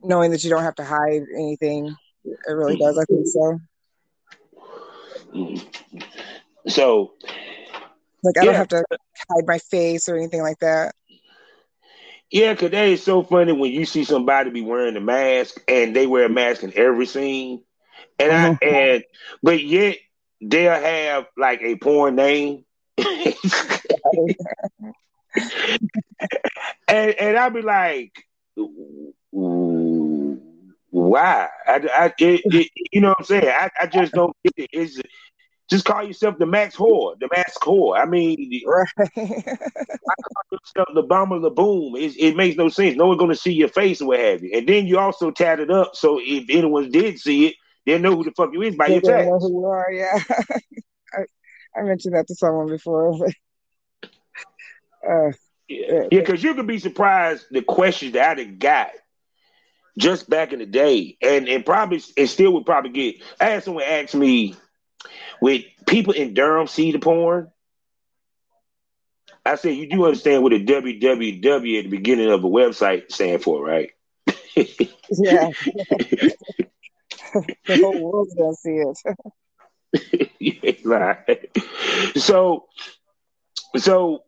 knowing 0.03 0.31
that 0.31 0.45
you 0.45 0.51
don't 0.51 0.63
have 0.63 0.75
to 0.77 0.85
hide 0.85 1.23
anything. 1.35 1.95
It 2.25 2.53
really 2.53 2.77
does. 2.77 2.99
I 2.99 3.05
think 3.05 3.27
so. 3.27 3.61
Mm-hmm. 5.35 5.99
So, 6.69 7.15
like, 8.23 8.37
I 8.37 8.41
yeah. 8.41 8.45
don't 8.45 8.55
have 8.55 8.69
to 8.69 8.85
hide 9.31 9.47
my 9.47 9.59
face 9.59 10.09
or 10.09 10.17
anything 10.17 10.43
like 10.43 10.59
that. 10.59 10.95
Yeah, 12.31 12.55
cause 12.55 12.71
that 12.71 12.87
is 12.87 13.03
so 13.03 13.25
funny 13.25 13.53
when 13.53 13.73
you 13.73 13.85
see 13.85 14.05
somebody 14.05 14.51
be 14.51 14.61
wearing 14.61 14.97
a 14.97 15.01
mask 15.01 15.61
and 15.67 15.97
they 15.97 16.07
wear 16.07 16.27
a 16.27 16.29
mask 16.29 16.63
in 16.63 16.73
every 16.77 17.07
scene, 17.07 17.65
and 18.21 18.31
I 18.31 18.51
mm-hmm. 18.51 18.75
and 18.75 19.05
but 19.43 19.65
yet 19.65 19.97
they'll 20.41 20.81
have 20.81 21.27
like 21.37 21.61
a 21.63 21.75
porn 21.75 22.15
name. 22.15 22.65
and 26.91 27.11
and 27.13 27.39
I'll 27.39 27.51
be 27.51 27.63
like, 27.63 28.13
why? 30.91 31.49
I, 31.67 31.89
I 31.93 32.13
it, 32.19 32.41
it, 32.45 32.71
you 32.93 33.01
know 33.01 33.09
what 33.09 33.21
I'm 33.21 33.25
saying? 33.25 33.49
I, 33.49 33.71
I 33.81 33.87
just 33.87 34.13
don't 34.13 34.37
get 34.45 34.55
it. 34.57 34.71
It's 34.73 35.01
just 35.71 35.85
call 35.85 36.03
yourself 36.03 36.37
the 36.39 36.47
Max 36.47 36.75
Whore, 36.75 37.19
the 37.21 37.29
Max 37.35 37.57
Whore. 37.59 37.97
I 37.97 38.05
mean, 38.05 38.63
right. 38.67 38.89
I 38.99 39.03
call 39.07 40.45
yourself 40.51 40.89
the 40.95 41.05
Bomber 41.07 41.39
the 41.39 41.51
Boom. 41.51 41.95
It, 41.95 42.19
it 42.19 42.37
makes 42.37 42.57
no 42.57 42.69
sense. 42.69 42.97
No 42.97 43.07
one's 43.07 43.21
going 43.21 43.31
to 43.31 43.37
see 43.37 43.53
your 43.53 43.69
face 43.69 44.01
or 44.01 44.09
what 44.09 44.19
have 44.19 44.43
you. 44.43 44.51
And 44.53 44.69
then 44.69 44.89
you 44.89 44.99
also 44.99 45.31
tat 45.31 45.61
it 45.61 45.71
up 45.71 45.95
so 45.95 46.19
if 46.21 46.51
anyone 46.51 46.91
did 46.91 47.21
see 47.21 47.47
it, 47.47 47.55
they 47.87 47.99
know 47.99 48.17
who 48.17 48.25
the 48.25 48.33
fuck 48.33 48.53
you 48.53 48.63
is 48.63 48.75
by 48.75 48.89
they 48.89 48.95
your 48.95 49.03
tats. 49.03 49.29
know 49.29 49.39
who 49.39 49.61
you 49.61 49.65
are, 49.67 49.93
yeah. 49.93 50.19
I, 51.15 51.79
I, 51.79 51.83
mentioned 51.83 52.15
that 52.15 52.27
to 52.29 52.35
someone 52.35 52.69
before. 52.69 53.17
But, 53.19 54.11
uh, 55.09 55.33
yeah, 55.71 56.09
because 56.11 56.43
yeah, 56.43 56.51
you 56.51 56.57
could 56.57 56.67
be 56.67 56.79
surprised 56.79 57.47
the 57.51 57.63
questions 57.63 58.13
that 58.13 58.39
I 58.39 58.45
got 58.45 58.91
just 59.99 60.29
back 60.29 60.53
in 60.53 60.59
the 60.59 60.67
day, 60.67 61.17
and 61.23 61.49
and 61.49 61.65
probably 61.65 62.03
and 62.17 62.29
still 62.29 62.53
would 62.55 62.67
probably 62.67 62.91
get. 62.91 63.17
I 63.41 63.47
had 63.47 63.65
someone 63.65 63.85
ask 63.85 64.15
me 64.15 64.57
with 65.41 65.65
people 65.87 66.13
in 66.13 66.35
Durham 66.35 66.67
see 66.67 66.93
the 66.93 66.99
porn, 66.99 67.51
I 69.45 69.55
said, 69.55 69.75
you 69.75 69.89
do 69.89 70.05
understand 70.05 70.43
what 70.43 70.53
a 70.53 70.59
www 70.59 71.79
at 71.79 71.85
the 71.85 71.89
beginning 71.89 72.31
of 72.31 72.45
a 72.45 72.49
website 72.49 73.11
stand 73.11 73.43
for, 73.43 73.65
right? 73.65 73.91
yeah. 74.57 75.51
the 77.67 77.77
whole 77.77 78.01
world's 78.01 78.35
gonna 78.35 78.55
see 78.55 78.83
it. 78.83 80.31
yeah, 80.41 80.73
right. 80.85 81.51
So, 82.17 82.67
so 83.77 84.25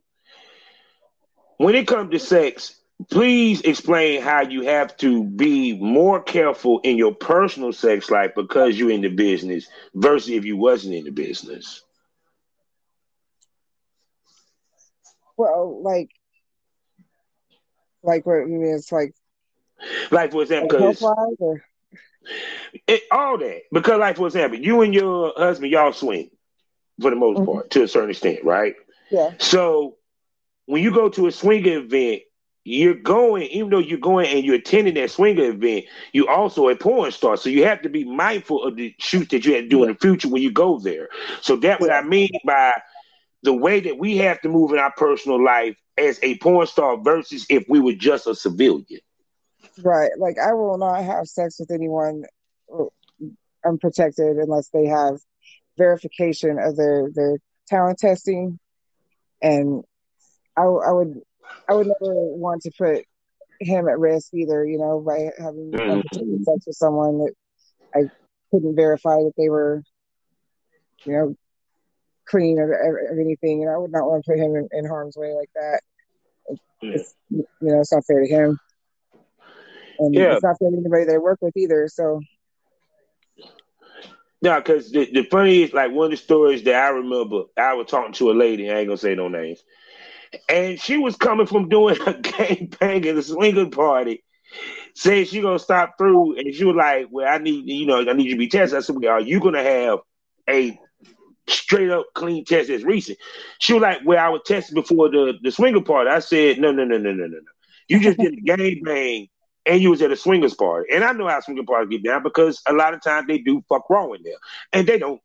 when 1.62 1.76
it 1.76 1.86
comes 1.86 2.10
to 2.10 2.18
sex, 2.18 2.74
please 3.08 3.60
explain 3.60 4.20
how 4.20 4.42
you 4.42 4.62
have 4.62 4.96
to 4.96 5.22
be 5.22 5.78
more 5.78 6.20
careful 6.20 6.80
in 6.80 6.98
your 6.98 7.14
personal 7.14 7.72
sex 7.72 8.10
life 8.10 8.32
because 8.34 8.76
you're 8.78 8.90
in 8.90 9.00
the 9.00 9.08
business 9.08 9.68
versus 9.94 10.30
if 10.30 10.44
you 10.44 10.56
wasn't 10.56 10.94
in 10.94 11.04
the 11.04 11.12
business. 11.12 11.82
Well, 15.36 15.82
like, 15.82 16.10
like 18.02 18.26
what 18.26 18.38
you 18.38 18.46
mean? 18.48 18.74
It's 18.74 18.90
like, 18.90 19.14
like 20.10 20.32
for 20.32 20.42
example, 20.42 20.68
because 20.68 21.02
all 23.10 23.38
that 23.38 23.62
because, 23.72 23.98
like 23.98 24.16
for 24.16 24.26
example, 24.26 24.58
you 24.58 24.82
and 24.82 24.92
your 24.92 25.32
husband 25.36 25.70
y'all 25.70 25.92
swing 25.92 26.30
for 27.00 27.10
the 27.10 27.16
most 27.16 27.38
mm-hmm. 27.38 27.52
part 27.52 27.70
to 27.70 27.84
a 27.84 27.88
certain 27.88 28.10
extent, 28.10 28.44
right? 28.44 28.74
Yeah. 29.10 29.32
So 29.38 29.96
when 30.72 30.82
you 30.82 30.90
go 30.90 31.10
to 31.10 31.26
a 31.26 31.32
swinging 31.32 31.74
event, 31.74 32.22
you're 32.64 32.94
going, 32.94 33.42
even 33.42 33.68
though 33.68 33.78
you're 33.78 33.98
going 33.98 34.26
and 34.28 34.42
you're 34.42 34.54
attending 34.54 34.94
that 34.94 35.10
swinger 35.10 35.50
event, 35.50 35.84
you 36.14 36.28
also 36.28 36.70
a 36.70 36.76
porn 36.76 37.12
star. 37.12 37.36
So 37.36 37.50
you 37.50 37.66
have 37.66 37.82
to 37.82 37.90
be 37.90 38.04
mindful 38.04 38.64
of 38.64 38.76
the 38.76 38.94
shoot 38.98 39.28
that 39.30 39.44
you 39.44 39.52
have 39.52 39.64
to 39.64 39.68
do 39.68 39.82
in 39.82 39.90
the 39.90 39.98
future 39.98 40.30
when 40.30 40.40
you 40.40 40.50
go 40.50 40.78
there. 40.78 41.10
So 41.42 41.56
that's 41.56 41.78
what 41.78 41.92
I 41.92 42.00
mean 42.00 42.30
by 42.46 42.72
the 43.42 43.52
way 43.52 43.80
that 43.80 43.98
we 43.98 44.16
have 44.18 44.40
to 44.40 44.48
move 44.48 44.72
in 44.72 44.78
our 44.78 44.94
personal 44.96 45.44
life 45.44 45.76
as 45.98 46.18
a 46.22 46.38
porn 46.38 46.66
star 46.66 46.96
versus 46.96 47.44
if 47.50 47.66
we 47.68 47.78
were 47.78 47.92
just 47.92 48.26
a 48.26 48.34
civilian. 48.34 49.00
Right. 49.82 50.12
Like 50.18 50.38
I 50.38 50.54
will 50.54 50.78
not 50.78 51.04
have 51.04 51.26
sex 51.26 51.60
with 51.60 51.70
anyone 51.70 52.24
uh, 52.74 52.84
unprotected 53.62 54.38
unless 54.38 54.70
they 54.70 54.86
have 54.86 55.20
verification 55.76 56.58
of 56.58 56.76
their 56.76 57.10
their 57.12 57.38
talent 57.68 57.98
testing 57.98 58.58
and 59.42 59.84
I, 60.56 60.62
I 60.62 60.92
would 60.92 61.20
I 61.68 61.74
would 61.74 61.86
never 61.86 62.14
want 62.14 62.62
to 62.62 62.70
put 62.76 63.04
him 63.60 63.88
at 63.88 63.98
risk 63.98 64.34
either, 64.34 64.64
you 64.64 64.78
know, 64.78 65.00
by 65.00 65.30
having 65.38 65.70
mm-hmm. 65.70 66.42
sex 66.42 66.66
with 66.66 66.76
someone 66.76 67.18
that 67.18 67.32
I 67.94 68.02
couldn't 68.50 68.76
verify 68.76 69.16
that 69.16 69.32
they 69.36 69.48
were, 69.48 69.82
you 71.04 71.12
know, 71.12 71.36
clean 72.26 72.58
or, 72.58 72.70
or 72.70 73.20
anything. 73.20 73.62
And 73.62 73.70
I 73.70 73.76
would 73.76 73.92
not 73.92 74.06
want 74.06 74.24
to 74.24 74.30
put 74.30 74.38
him 74.38 74.56
in, 74.56 74.68
in 74.72 74.86
harm's 74.86 75.16
way 75.16 75.32
like 75.34 75.50
that. 75.54 75.80
It's, 76.80 77.14
you 77.30 77.46
know, 77.60 77.80
it's 77.80 77.92
not 77.92 78.04
fair 78.04 78.20
to 78.20 78.28
him. 78.28 78.58
And 79.98 80.14
yeah. 80.14 80.34
it's 80.34 80.42
not 80.42 80.58
fair 80.58 80.70
to 80.70 80.76
anybody 80.76 81.04
that 81.04 81.14
I 81.14 81.18
work 81.18 81.38
with 81.40 81.56
either. 81.56 81.88
So. 81.88 82.20
Yeah, 84.40 84.58
because 84.58 84.90
the, 84.90 85.08
the 85.12 85.22
funny 85.22 85.62
is 85.62 85.72
like 85.72 85.92
one 85.92 86.06
of 86.06 86.10
the 86.10 86.16
stories 86.16 86.64
that 86.64 86.74
I 86.74 86.88
remember, 86.88 87.44
I 87.56 87.74
was 87.74 87.86
talking 87.86 88.12
to 88.14 88.32
a 88.32 88.34
lady, 88.34 88.68
I 88.68 88.78
ain't 88.78 88.88
gonna 88.88 88.96
say 88.96 89.14
no 89.14 89.28
names 89.28 89.62
and 90.48 90.80
she 90.80 90.98
was 90.98 91.16
coming 91.16 91.46
from 91.46 91.68
doing 91.68 91.96
a 92.06 92.12
gang 92.20 92.72
bang 92.78 93.06
at 93.06 93.16
a 93.16 93.22
swinger 93.22 93.68
party. 93.68 94.22
Saying 94.94 95.26
she 95.26 95.40
gonna 95.40 95.58
stop 95.58 95.94
through, 95.98 96.38
and 96.38 96.54
she 96.54 96.64
was 96.64 96.76
like, 96.76 97.06
"Well, 97.10 97.26
I 97.26 97.38
need 97.38 97.66
you 97.66 97.86
know, 97.86 98.00
I 98.00 98.12
need 98.12 98.26
you 98.26 98.32
to 98.32 98.38
be 98.38 98.48
tested." 98.48 98.76
I 98.78 98.80
said, 98.82 98.96
well, 99.00 99.12
"Are 99.12 99.20
you 99.20 99.40
gonna 99.40 99.62
have 99.62 100.00
a 100.48 100.78
straight 101.48 101.90
up 101.90 102.06
clean 102.14 102.44
test 102.44 102.68
that's 102.68 102.84
recent?" 102.84 103.18
She 103.58 103.72
was 103.72 103.82
like, 103.82 104.00
"Well, 104.04 104.18
I 104.18 104.28
was 104.28 104.42
tested 104.46 104.74
before 104.74 105.10
the 105.10 105.34
the 105.42 105.50
swinger 105.50 105.80
party." 105.82 106.10
I 106.10 106.18
said, 106.20 106.58
"No, 106.58 106.72
no, 106.72 106.84
no, 106.84 106.98
no, 106.98 107.12
no, 107.12 107.26
no, 107.26 107.38
no. 107.38 107.52
You 107.88 108.00
just 108.00 108.18
did 108.18 108.34
a 108.34 108.40
gang 108.56 108.82
bang." 108.84 109.28
And 109.64 109.80
you 109.80 109.90
was 109.90 110.02
at 110.02 110.10
a 110.10 110.16
swingers 110.16 110.54
party, 110.54 110.92
and 110.92 111.04
I 111.04 111.12
know 111.12 111.28
how 111.28 111.40
swinger 111.40 111.62
parties 111.62 111.90
get 111.90 112.04
down 112.04 112.22
because 112.22 112.60
a 112.66 112.72
lot 112.72 112.94
of 112.94 113.02
times 113.02 113.28
they 113.28 113.38
do 113.38 113.62
fuck 113.68 113.88
wrong 113.88 114.14
in 114.16 114.22
there, 114.24 114.38
and 114.72 114.86
they 114.88 114.98
don't 114.98 115.20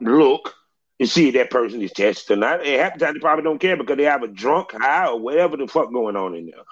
look 0.00 0.54
to 1.02 1.08
see 1.08 1.28
if 1.28 1.34
that 1.34 1.50
person 1.50 1.82
is 1.82 1.92
tested 1.92 2.36
or 2.36 2.40
not. 2.40 2.64
And 2.64 2.80
half 2.80 2.94
the 2.94 3.04
time 3.04 3.14
they 3.14 3.20
probably 3.20 3.44
don't 3.44 3.60
care 3.60 3.76
because 3.76 3.96
they 3.96 4.04
have 4.04 4.22
a 4.22 4.28
drunk, 4.28 4.72
high, 4.72 5.08
or 5.08 5.18
whatever 5.18 5.56
the 5.56 5.66
fuck 5.66 5.92
going 5.92 6.16
on 6.16 6.34
in 6.34 6.46
there. 6.46 6.62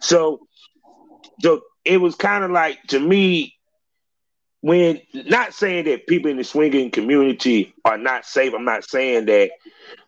So, 0.00 0.46
so 1.40 1.62
it 1.84 1.98
was 1.98 2.14
kind 2.14 2.44
of 2.44 2.50
like 2.50 2.82
to 2.88 3.00
me 3.00 3.56
when 4.60 5.00
not 5.12 5.54
saying 5.54 5.86
that 5.86 6.06
people 6.06 6.30
in 6.30 6.36
the 6.36 6.44
swinging 6.44 6.90
community 6.90 7.74
are 7.84 7.98
not 7.98 8.24
safe. 8.24 8.54
I'm 8.54 8.64
not 8.64 8.84
saying 8.84 9.26
that, 9.26 9.50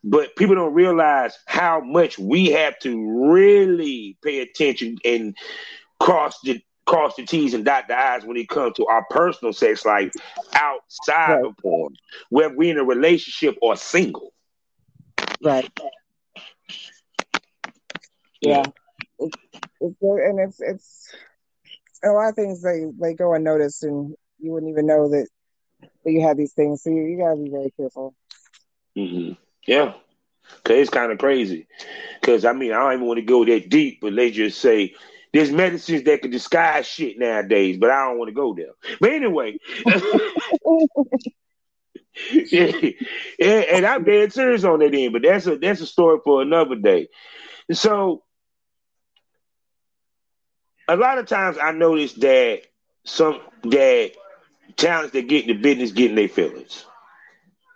but 0.04 0.36
people 0.36 0.54
don't 0.54 0.74
realize 0.74 1.36
how 1.46 1.80
much 1.80 2.18
we 2.18 2.52
have 2.52 2.78
to 2.80 3.32
really 3.32 4.16
pay 4.22 4.40
attention 4.40 4.98
and 5.04 5.36
cross 5.98 6.38
the 6.44 6.62
cross 6.86 7.16
the 7.16 7.24
T's 7.24 7.54
and 7.54 7.64
dot 7.64 7.88
the 7.88 7.98
I's 7.98 8.24
when 8.24 8.36
it 8.36 8.48
comes 8.48 8.76
to 8.76 8.86
our 8.86 9.04
personal 9.10 9.52
sex 9.52 9.84
life 9.84 10.12
outside 10.54 11.34
right. 11.34 11.46
of 11.46 11.56
porn, 11.58 11.94
whether 12.30 12.54
we're 12.54 12.72
in 12.72 12.78
a 12.78 12.84
relationship 12.84 13.56
or 13.62 13.76
single. 13.76 14.32
Right. 15.42 15.70
Yeah. 18.40 18.64
It's, 19.18 19.36
it's 19.80 19.96
and 20.02 20.40
it's 20.40 20.60
it's 20.60 21.14
a 22.04 22.08
lot 22.08 22.28
of 22.28 22.34
things 22.34 22.62
they 22.62 22.84
they 23.00 23.14
go 23.14 23.34
unnoticed 23.34 23.84
and 23.84 24.14
you 24.38 24.52
wouldn't 24.52 24.70
even 24.70 24.86
know 24.86 25.08
that 25.08 25.28
that 25.80 26.10
you 26.10 26.22
have 26.22 26.36
these 26.36 26.52
things. 26.52 26.82
So 26.82 26.90
you, 26.90 27.02
you 27.02 27.18
gotta 27.18 27.36
be 27.36 27.50
very 27.50 27.72
careful. 27.76 28.14
Mm-hmm. 28.96 29.34
Yeah. 29.66 29.94
Cause 30.64 30.76
it's 30.76 30.90
kind 30.90 31.10
of 31.10 31.18
crazy. 31.18 31.66
Cause 32.22 32.44
I 32.44 32.52
mean, 32.52 32.72
I 32.72 32.80
don't 32.80 32.94
even 32.94 33.06
want 33.06 33.18
to 33.18 33.22
go 33.22 33.44
that 33.46 33.70
deep, 33.70 34.00
but 34.02 34.12
let's 34.12 34.36
just 34.36 34.60
say 34.60 34.94
there's 35.34 35.50
medicines 35.50 36.04
that 36.04 36.22
can 36.22 36.30
disguise 36.30 36.86
shit 36.86 37.18
nowadays, 37.18 37.76
but 37.76 37.90
I 37.90 38.06
don't 38.06 38.18
want 38.18 38.28
to 38.28 38.34
go 38.34 38.54
there. 38.54 38.70
But 39.00 39.10
anyway. 39.10 39.58
yeah, 42.32 42.70
and 43.74 43.84
I'm 43.84 44.04
dead 44.04 44.32
serious 44.32 44.62
on 44.62 44.78
that 44.78 44.94
end, 44.94 45.12
but 45.12 45.22
that's 45.22 45.48
a 45.48 45.58
that's 45.58 45.80
a 45.80 45.86
story 45.86 46.20
for 46.22 46.40
another 46.40 46.76
day. 46.76 47.08
So 47.72 48.22
a 50.86 50.96
lot 50.96 51.18
of 51.18 51.26
times 51.26 51.58
I 51.60 51.72
notice 51.72 52.12
that 52.12 52.62
some 53.04 53.40
that 53.64 54.12
talents 54.76 55.14
that 55.14 55.26
get 55.26 55.48
in 55.48 55.56
the 55.56 55.60
business 55.60 55.90
getting 55.90 56.14
their 56.14 56.28
feelings 56.28 56.86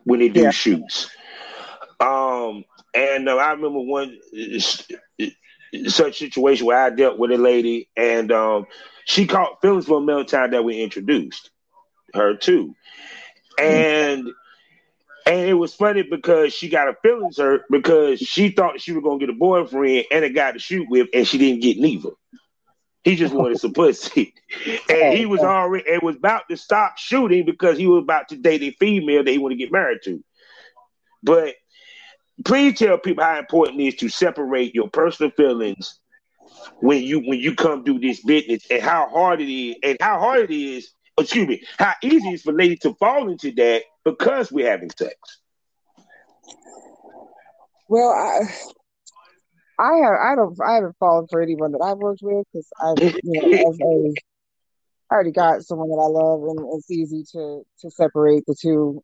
when 0.05 0.21
they 0.21 0.29
do 0.29 0.43
yeah. 0.43 0.51
shoots. 0.51 1.11
Um, 1.99 2.65
and 2.95 3.29
uh, 3.29 3.37
I 3.37 3.51
remember 3.51 3.81
one 3.81 4.17
such 5.89 6.19
situation 6.19 6.67
where 6.67 6.79
I 6.79 6.91
dealt 6.91 7.19
with 7.19 7.31
a 7.33 7.39
lady 7.39 7.89
and 7.97 8.31
um, 8.33 8.67
she 9.05 9.27
caught 9.27 9.61
feelings 9.61 9.87
for 9.87 9.99
a 9.99 10.01
male 10.01 10.25
talent 10.25 10.53
that 10.53 10.65
we 10.65 10.83
introduced. 10.83 11.51
her 12.15 12.37
too, 12.37 12.75
and 13.59 14.29
and 15.27 15.41
it 15.49 15.55
was 15.55 15.75
funny 15.75 16.03
because 16.03 16.55
she 16.55 16.69
got 16.69 16.87
her 16.87 16.97
feelings 17.03 17.39
hurt 17.39 17.63
because 17.71 18.19
she 18.21 18.51
thought 18.51 18.81
she 18.81 18.93
was 18.93 19.03
gonna 19.03 19.19
get 19.19 19.31
a 19.31 19.35
boyfriend 19.35 20.07
and 20.11 20.25
a 20.25 20.31
guy 20.31 20.53
to 20.53 20.59
shoot 20.59 20.89
with, 20.89 21.09
and 21.15 21.27
she 21.27 21.39
didn't 21.39 21.63
get 21.63 21.79
neither. 21.79 22.11
He 23.05 23.17
just 23.17 23.35
wanted 23.35 23.59
some 23.59 23.73
pussy, 23.75 24.35
and 24.89 25.13
he 25.13 25.27
was 25.27 25.43
already 25.43 25.91
and 25.91 26.03
was 26.03 26.17
about 26.17 26.49
to 26.51 26.57
stop 26.57 26.99
shooting 26.99 27.45
because 27.47 27.79
he 27.79 27.87
was 27.87 28.03
about 28.03 28.29
to 28.29 28.37
date 28.37 28.63
a 28.63 28.71
female 28.73 29.25
that 29.25 29.31
he 29.31 29.39
wanted 29.39 29.57
to 29.57 29.65
get 29.65 29.73
married 29.73 30.01
to. 30.05 30.23
But 31.23 31.55
please 32.45 32.79
tell 32.79 32.99
people 32.99 33.25
how 33.25 33.39
important 33.39 33.81
it 33.81 33.85
is 33.85 33.95
to 33.97 34.09
separate 34.09 34.75
your 34.75 34.89
personal 34.89 35.31
feelings 35.33 35.99
when 36.81 37.03
you 37.03 37.21
when 37.21 37.39
you 37.39 37.55
come 37.55 37.83
do 37.83 37.99
this 37.99 38.23
business 38.23 38.63
and 38.71 38.83
how 38.83 39.09
hard 39.09 39.41
it 39.41 39.53
is 39.53 39.77
and 39.83 39.97
how 40.01 40.19
hard 40.19 40.51
it 40.51 40.55
is 40.55 40.93
excuse 41.19 41.49
me 41.49 41.63
how 41.79 41.93
easy 42.03 42.29
it 42.29 42.35
is 42.35 42.43
for 42.43 42.53
ladies 42.53 42.79
to 42.81 42.95
fall 42.95 43.29
into 43.29 43.51
that 43.53 43.83
because 44.05 44.53
we're 44.53 44.71
having 44.71 44.91
sex. 44.97 45.15
Well 47.89 48.11
i 48.11 48.41
i 49.81 49.97
have 49.99 50.15
i 50.21 50.35
don't 50.35 50.57
i 50.65 50.75
haven't 50.75 50.97
fallen 50.99 51.27
for 51.31 51.41
anyone 51.41 51.73
that 51.73 51.81
i've 51.83 51.99
worked 51.99 52.21
with 52.23 52.47
because 52.53 52.69
i've 52.83 53.03
you 53.03 53.23
know 53.79 54.15
I 55.11 55.15
already 55.15 55.33
got 55.33 55.63
someone 55.63 55.89
that 55.89 55.97
i 55.97 56.07
love 56.07 56.43
and 56.43 56.77
it's 56.77 56.91
easy 56.91 57.25
to 57.33 57.63
to 57.81 57.91
separate 57.91 58.45
the 58.47 58.55
two. 58.61 59.03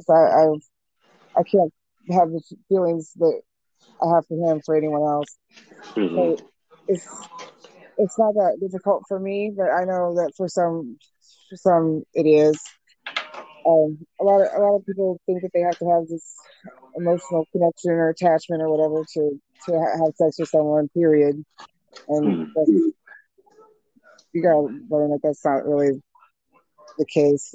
So 0.00 0.14
i 0.14 0.44
I've, 0.44 0.62
i 1.36 1.42
can't 1.42 1.72
have 2.12 2.30
the 2.30 2.42
feelings 2.68 3.12
that 3.16 3.40
I 4.02 4.14
have 4.14 4.26
for 4.26 4.52
him 4.52 4.60
for 4.64 4.76
anyone 4.76 5.02
else. 5.02 5.38
Mm-hmm. 5.94 6.14
So 6.14 6.36
it's 6.88 7.06
it's 7.98 8.18
not 8.18 8.34
that 8.34 8.58
difficult 8.60 9.04
for 9.08 9.18
me, 9.18 9.52
but 9.54 9.70
I 9.70 9.84
know 9.84 10.14
that 10.16 10.32
for 10.36 10.48
some 10.48 10.98
for 11.48 11.56
some 11.56 12.04
it 12.14 12.26
is. 12.26 12.60
Um, 13.66 13.98
a 14.18 14.24
lot 14.24 14.40
of 14.40 14.48
a 14.54 14.58
lot 14.58 14.76
of 14.76 14.86
people 14.86 15.20
think 15.26 15.42
that 15.42 15.50
they 15.52 15.60
have 15.60 15.78
to 15.78 15.90
have 15.90 16.08
this 16.08 16.34
emotional 16.96 17.44
connection 17.52 17.92
or 17.92 18.08
attachment 18.08 18.62
or 18.62 18.70
whatever 18.70 19.04
to 19.14 19.40
to 19.66 19.72
have 19.72 20.14
sex 20.16 20.38
with 20.38 20.48
someone. 20.48 20.88
Period. 20.88 21.44
And 22.08 22.48
mm-hmm. 22.56 22.88
you 24.32 24.42
gotta 24.42 24.60
learn 24.88 25.10
that 25.10 25.20
that's 25.22 25.44
not 25.44 25.66
really 25.66 26.02
the 26.98 27.06
case. 27.06 27.54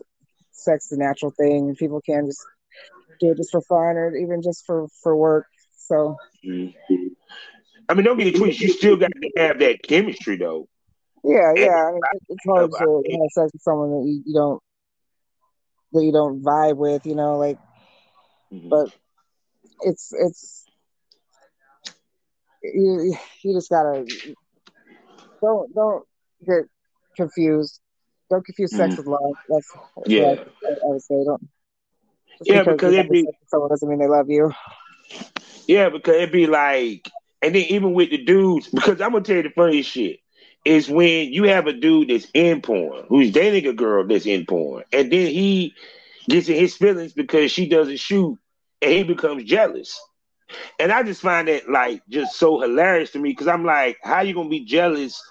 Sex 0.52 0.86
is 0.86 0.92
a 0.94 1.00
natural 1.00 1.32
thing. 1.32 1.76
People 1.76 2.02
can 2.02 2.28
just 2.28 2.46
do 3.20 3.32
it 3.32 3.38
just 3.38 3.52
for 3.52 3.62
fun 3.62 3.98
or 3.98 4.16
even 4.16 4.42
just 4.42 4.66
for 4.66 4.88
for 5.02 5.16
work. 5.16 5.48
So. 5.78 6.18
Mm-hmm. 6.46 7.08
I 7.88 7.94
mean, 7.94 8.04
don't 8.04 8.18
get 8.18 8.28
it 8.28 8.36
twisted. 8.36 8.62
You 8.62 8.70
still 8.70 8.98
got 8.98 9.12
to 9.12 9.32
have 9.38 9.60
that 9.60 9.84
chemistry, 9.84 10.38
though. 10.38 10.68
Yeah, 11.24 11.54
yeah. 11.56 11.88
I 11.88 11.92
mean, 11.92 12.02
it's 12.30 12.46
hard 12.46 12.72
to 12.72 13.04
have 13.12 13.32
sex 13.32 13.54
with 13.54 13.62
someone 13.62 13.92
that 13.92 14.08
you, 14.08 14.24
you, 14.26 14.34
don't 14.34 14.62
that 15.94 16.04
you 16.04 16.12
don't 16.12 16.42
vibe 16.44 16.78
with, 16.78 17.06
you 17.06 17.16
know, 17.16 17.38
like. 17.38 17.58
Mm-hmm. 18.52 18.70
But 18.70 18.90
it's 19.82 20.14
it's 20.14 20.66
you 22.64 23.16
you 23.42 23.54
just 23.54 23.70
gotta 23.70 24.06
don't 25.42 25.74
don't 25.74 26.06
get 26.46 26.66
confused. 27.16 27.80
Don't 28.30 28.46
confuse 28.46 28.72
sex 28.72 28.96
mm-hmm. 28.96 28.98
with 28.98 29.08
love. 29.08 29.36
That's 29.50 29.72
yeah. 30.08 30.44
I, 30.64 30.70
I 30.70 30.78
would 30.84 31.02
say 31.02 31.24
don't. 31.24 31.48
Yeah, 32.44 32.64
because, 32.64 32.76
because 32.78 32.96
it 32.96 33.10
be 33.10 33.28
someone 33.48 33.70
doesn't 33.70 33.90
mean 33.90 34.00
they 34.00 34.08
love 34.08 34.30
you. 34.30 34.52
Yeah, 35.68 35.90
because 35.90 36.16
it'd 36.16 36.32
be 36.32 36.48
like 36.48 37.10
and 37.46 37.54
then 37.54 37.66
even 37.70 37.94
with 37.94 38.10
the 38.10 38.18
dudes, 38.18 38.68
because 38.68 39.02
I'm 39.02 39.12
gonna 39.12 39.24
tell 39.24 39.36
you 39.36 39.44
the 39.44 39.50
funniest 39.50 39.92
shit 39.92 40.20
is 40.66 40.90
when 40.90 41.32
you 41.32 41.44
have 41.44 41.68
a 41.68 41.74
dude 41.74 42.10
that's 42.10 42.28
in 42.34 42.62
porn, 42.62 43.06
who's 43.08 43.32
dating 43.32 43.70
a 43.70 43.74
girl 43.74 44.08
that's 44.08 44.26
in 44.26 44.48
porn, 44.48 44.84
and 44.92 45.12
then 45.12 45.28
he 45.28 45.76
gets 46.28 46.50
in 46.50 46.56
his 46.56 46.76
feelings 46.76 47.14
because 47.14 47.52
she 47.52 47.70
doesn't 47.70 48.00
shoot, 48.00 48.40
and 48.82 48.92
he 48.92 49.04
becomes 49.04 49.44
jealous. 49.44 50.00
And 50.80 50.92
I 50.92 51.04
just 51.04 51.22
find 51.22 51.48
that 51.48 51.70
like 51.70 52.02
just 52.10 52.36
so 52.36 52.60
hilarious 52.60 53.12
to 53.12 53.20
me 53.20 53.30
because 53.30 53.48
I'm 53.48 53.64
like, 53.64 53.98
how 54.02 54.22
you 54.22 54.34
gonna 54.34 54.50
be 54.50 54.66
jealous 54.66 55.22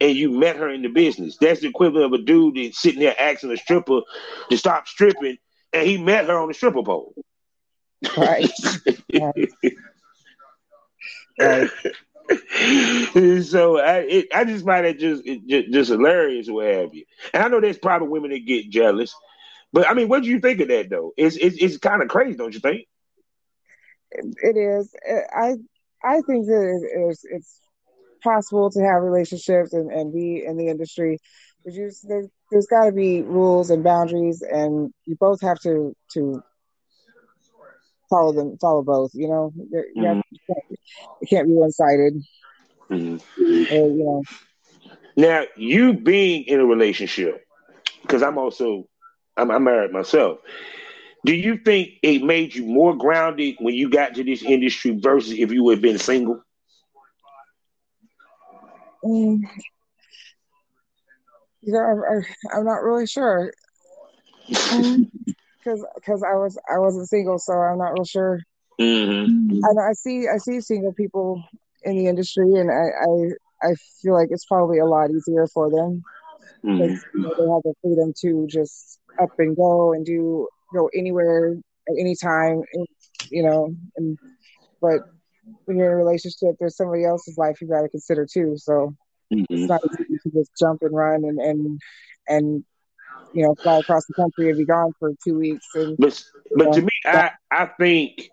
and 0.00 0.14
you 0.14 0.30
met 0.30 0.56
her 0.56 0.68
in 0.68 0.82
the 0.82 0.88
business? 0.88 1.38
That's 1.40 1.60
the 1.60 1.68
equivalent 1.68 2.12
of 2.12 2.20
a 2.20 2.22
dude 2.22 2.56
that's 2.56 2.78
sitting 2.78 3.00
there 3.00 3.18
asking 3.18 3.52
a 3.52 3.56
stripper 3.56 4.00
to 4.50 4.58
stop 4.58 4.86
stripping, 4.86 5.38
and 5.74 5.86
he 5.86 5.98
met 5.98 6.26
her 6.26 6.38
on 6.38 6.48
the 6.48 6.54
stripper 6.54 6.82
pole. 6.82 7.14
Right. 8.16 8.50
right. 11.38 11.70
so 13.44 13.78
I 13.78 13.98
it, 13.98 14.28
I 14.34 14.44
just 14.44 14.64
find 14.64 14.86
it 14.86 14.98
just, 14.98 15.26
it, 15.26 15.46
just 15.46 15.72
just 15.72 15.90
hilarious 15.90 16.48
what 16.48 16.66
have 16.66 16.94
you. 16.94 17.04
And 17.32 17.42
I 17.42 17.48
know 17.48 17.60
there's 17.60 17.78
probably 17.78 18.08
women 18.08 18.30
that 18.30 18.46
get 18.46 18.70
jealous, 18.70 19.14
but 19.72 19.88
I 19.88 19.94
mean, 19.94 20.08
what 20.08 20.22
do 20.22 20.28
you 20.28 20.40
think 20.40 20.60
of 20.60 20.68
that 20.68 20.88
though? 20.88 21.12
It's 21.16 21.36
it's, 21.36 21.56
it's 21.58 21.78
kind 21.78 22.02
of 22.02 22.08
crazy, 22.08 22.36
don't 22.36 22.54
you 22.54 22.60
think? 22.60 22.86
It 24.12 24.56
is. 24.56 24.94
I 25.34 25.56
I 26.02 26.20
think 26.20 26.46
that 26.46 27.08
it's 27.10 27.24
it's 27.24 27.60
possible 28.22 28.70
to 28.70 28.80
have 28.80 29.02
relationships 29.02 29.72
and, 29.72 29.90
and 29.90 30.12
be 30.12 30.44
in 30.44 30.56
the 30.56 30.68
industry. 30.68 31.18
But 31.64 31.74
you, 31.74 31.90
there, 32.04 32.24
there's 32.50 32.66
got 32.66 32.84
to 32.86 32.92
be 32.92 33.22
rules 33.22 33.70
and 33.70 33.82
boundaries, 33.82 34.42
and 34.42 34.92
you 35.06 35.16
both 35.16 35.40
have 35.40 35.58
to 35.60 35.96
to 36.12 36.42
follow 38.10 38.32
them, 38.32 38.58
follow 38.58 38.82
both. 38.82 39.12
You 39.14 39.28
know, 39.28 39.52
mm-hmm. 39.56 39.78
you, 39.94 40.06
have, 40.06 40.22
it 41.20 41.26
can't 41.30 41.48
be 41.48 41.54
one 41.54 41.72
sided. 41.72 42.22
Mm-hmm. 42.90 43.42
you 43.42 44.04
know. 44.04 44.22
Now, 45.16 45.44
you 45.56 45.94
being 45.94 46.44
in 46.44 46.60
a 46.60 46.66
relationship, 46.66 47.46
because 48.02 48.22
I'm 48.22 48.36
also 48.36 48.86
I'm, 49.36 49.50
I'm 49.50 49.64
married 49.64 49.92
myself. 49.92 50.38
Do 51.24 51.34
you 51.34 51.56
think 51.56 51.90
it 52.02 52.22
made 52.22 52.54
you 52.54 52.66
more 52.66 52.94
grounded 52.94 53.56
when 53.58 53.74
you 53.74 53.88
got 53.88 54.14
to 54.14 54.24
this 54.24 54.42
industry 54.42 54.98
versus 55.00 55.32
if 55.32 55.52
you 55.52 55.68
had 55.70 55.80
been 55.80 55.98
single? 55.98 56.42
You 61.64 61.72
know, 61.72 62.24
I, 62.50 62.58
am 62.58 62.64
not 62.64 62.82
really 62.82 63.06
sure. 63.06 63.52
Um, 64.72 65.10
because 65.64 65.84
because 65.94 66.22
I 66.22 66.34
was 66.34 66.58
I 66.70 66.78
wasn't 66.78 67.08
single, 67.08 67.38
so 67.38 67.54
I'm 67.54 67.78
not 67.78 67.92
real 67.92 68.04
sure. 68.04 68.40
Mm-hmm. 68.80 69.64
I, 69.64 69.90
I 69.90 69.92
see 69.92 70.26
I 70.28 70.38
see 70.38 70.60
single 70.60 70.92
people 70.92 71.42
in 71.84 71.96
the 71.96 72.06
industry, 72.06 72.52
and 72.54 72.70
I 72.70 73.66
I, 73.66 73.70
I 73.70 73.74
feel 74.02 74.14
like 74.14 74.28
it's 74.30 74.44
probably 74.44 74.78
a 74.78 74.86
lot 74.86 75.10
easier 75.10 75.46
for 75.46 75.70
them 75.70 76.02
because 76.62 76.98
mm-hmm. 76.98 77.18
you 77.18 77.22
know, 77.22 77.34
they 77.38 77.50
have 77.50 77.62
the 77.62 77.74
freedom 77.82 78.12
to 78.20 78.46
just 78.48 79.00
up 79.20 79.30
and 79.38 79.56
go 79.56 79.92
and 79.92 80.04
do 80.04 80.48
go 80.72 80.90
anywhere 80.94 81.54
at 81.88 81.94
any 81.98 82.14
time, 82.16 82.62
you 83.30 83.42
know. 83.42 83.74
And 83.96 84.18
but 84.80 85.00
when 85.64 85.78
you're 85.78 85.86
in 85.88 85.92
a 85.92 85.96
relationship, 85.96 86.56
there's 86.58 86.76
somebody 86.76 87.04
else's 87.04 87.38
life 87.38 87.60
you 87.60 87.68
got 87.68 87.82
to 87.82 87.88
consider 87.88 88.26
too. 88.26 88.56
So 88.56 88.94
mm-hmm. 89.32 89.44
it's 89.48 89.68
not 89.68 89.82
easy 89.84 90.18
to 90.22 90.30
just 90.30 90.50
jump 90.58 90.82
and 90.82 90.94
run 90.94 91.24
and 91.24 91.38
and 91.38 91.80
and 92.28 92.64
you 93.34 93.42
know, 93.42 93.54
fly 93.56 93.78
across 93.78 94.06
the 94.06 94.14
country 94.14 94.48
and 94.48 94.58
be 94.58 94.64
gone 94.64 94.92
for 94.98 95.12
two 95.24 95.38
weeks. 95.38 95.66
And, 95.74 95.96
but 95.98 96.22
but 96.56 96.66
know, 96.66 96.72
to 96.72 96.82
me, 96.82 96.90
I 97.04 97.30
I 97.50 97.66
think 97.66 98.30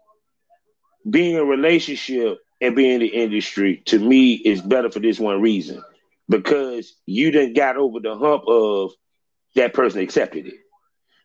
being 1.10 1.38
a 1.38 1.44
relationship 1.44 2.40
and 2.62 2.76
being 2.76 2.94
in 2.94 3.00
the 3.00 3.08
industry 3.08 3.82
to 3.86 4.00
me 4.00 4.34
is 4.34 4.62
better 4.62 4.92
for 4.92 5.00
this 5.00 5.20
one 5.20 5.42
reason 5.42 5.84
because 6.30 6.96
you 7.06 7.32
didn't 7.32 7.56
got 7.56 7.78
over 7.78 8.00
the 8.00 8.16
hump 8.16 8.44
of 8.48 8.92
that 9.56 9.74
person 9.74 10.02
accepted 10.02 10.48
it. 10.48 10.56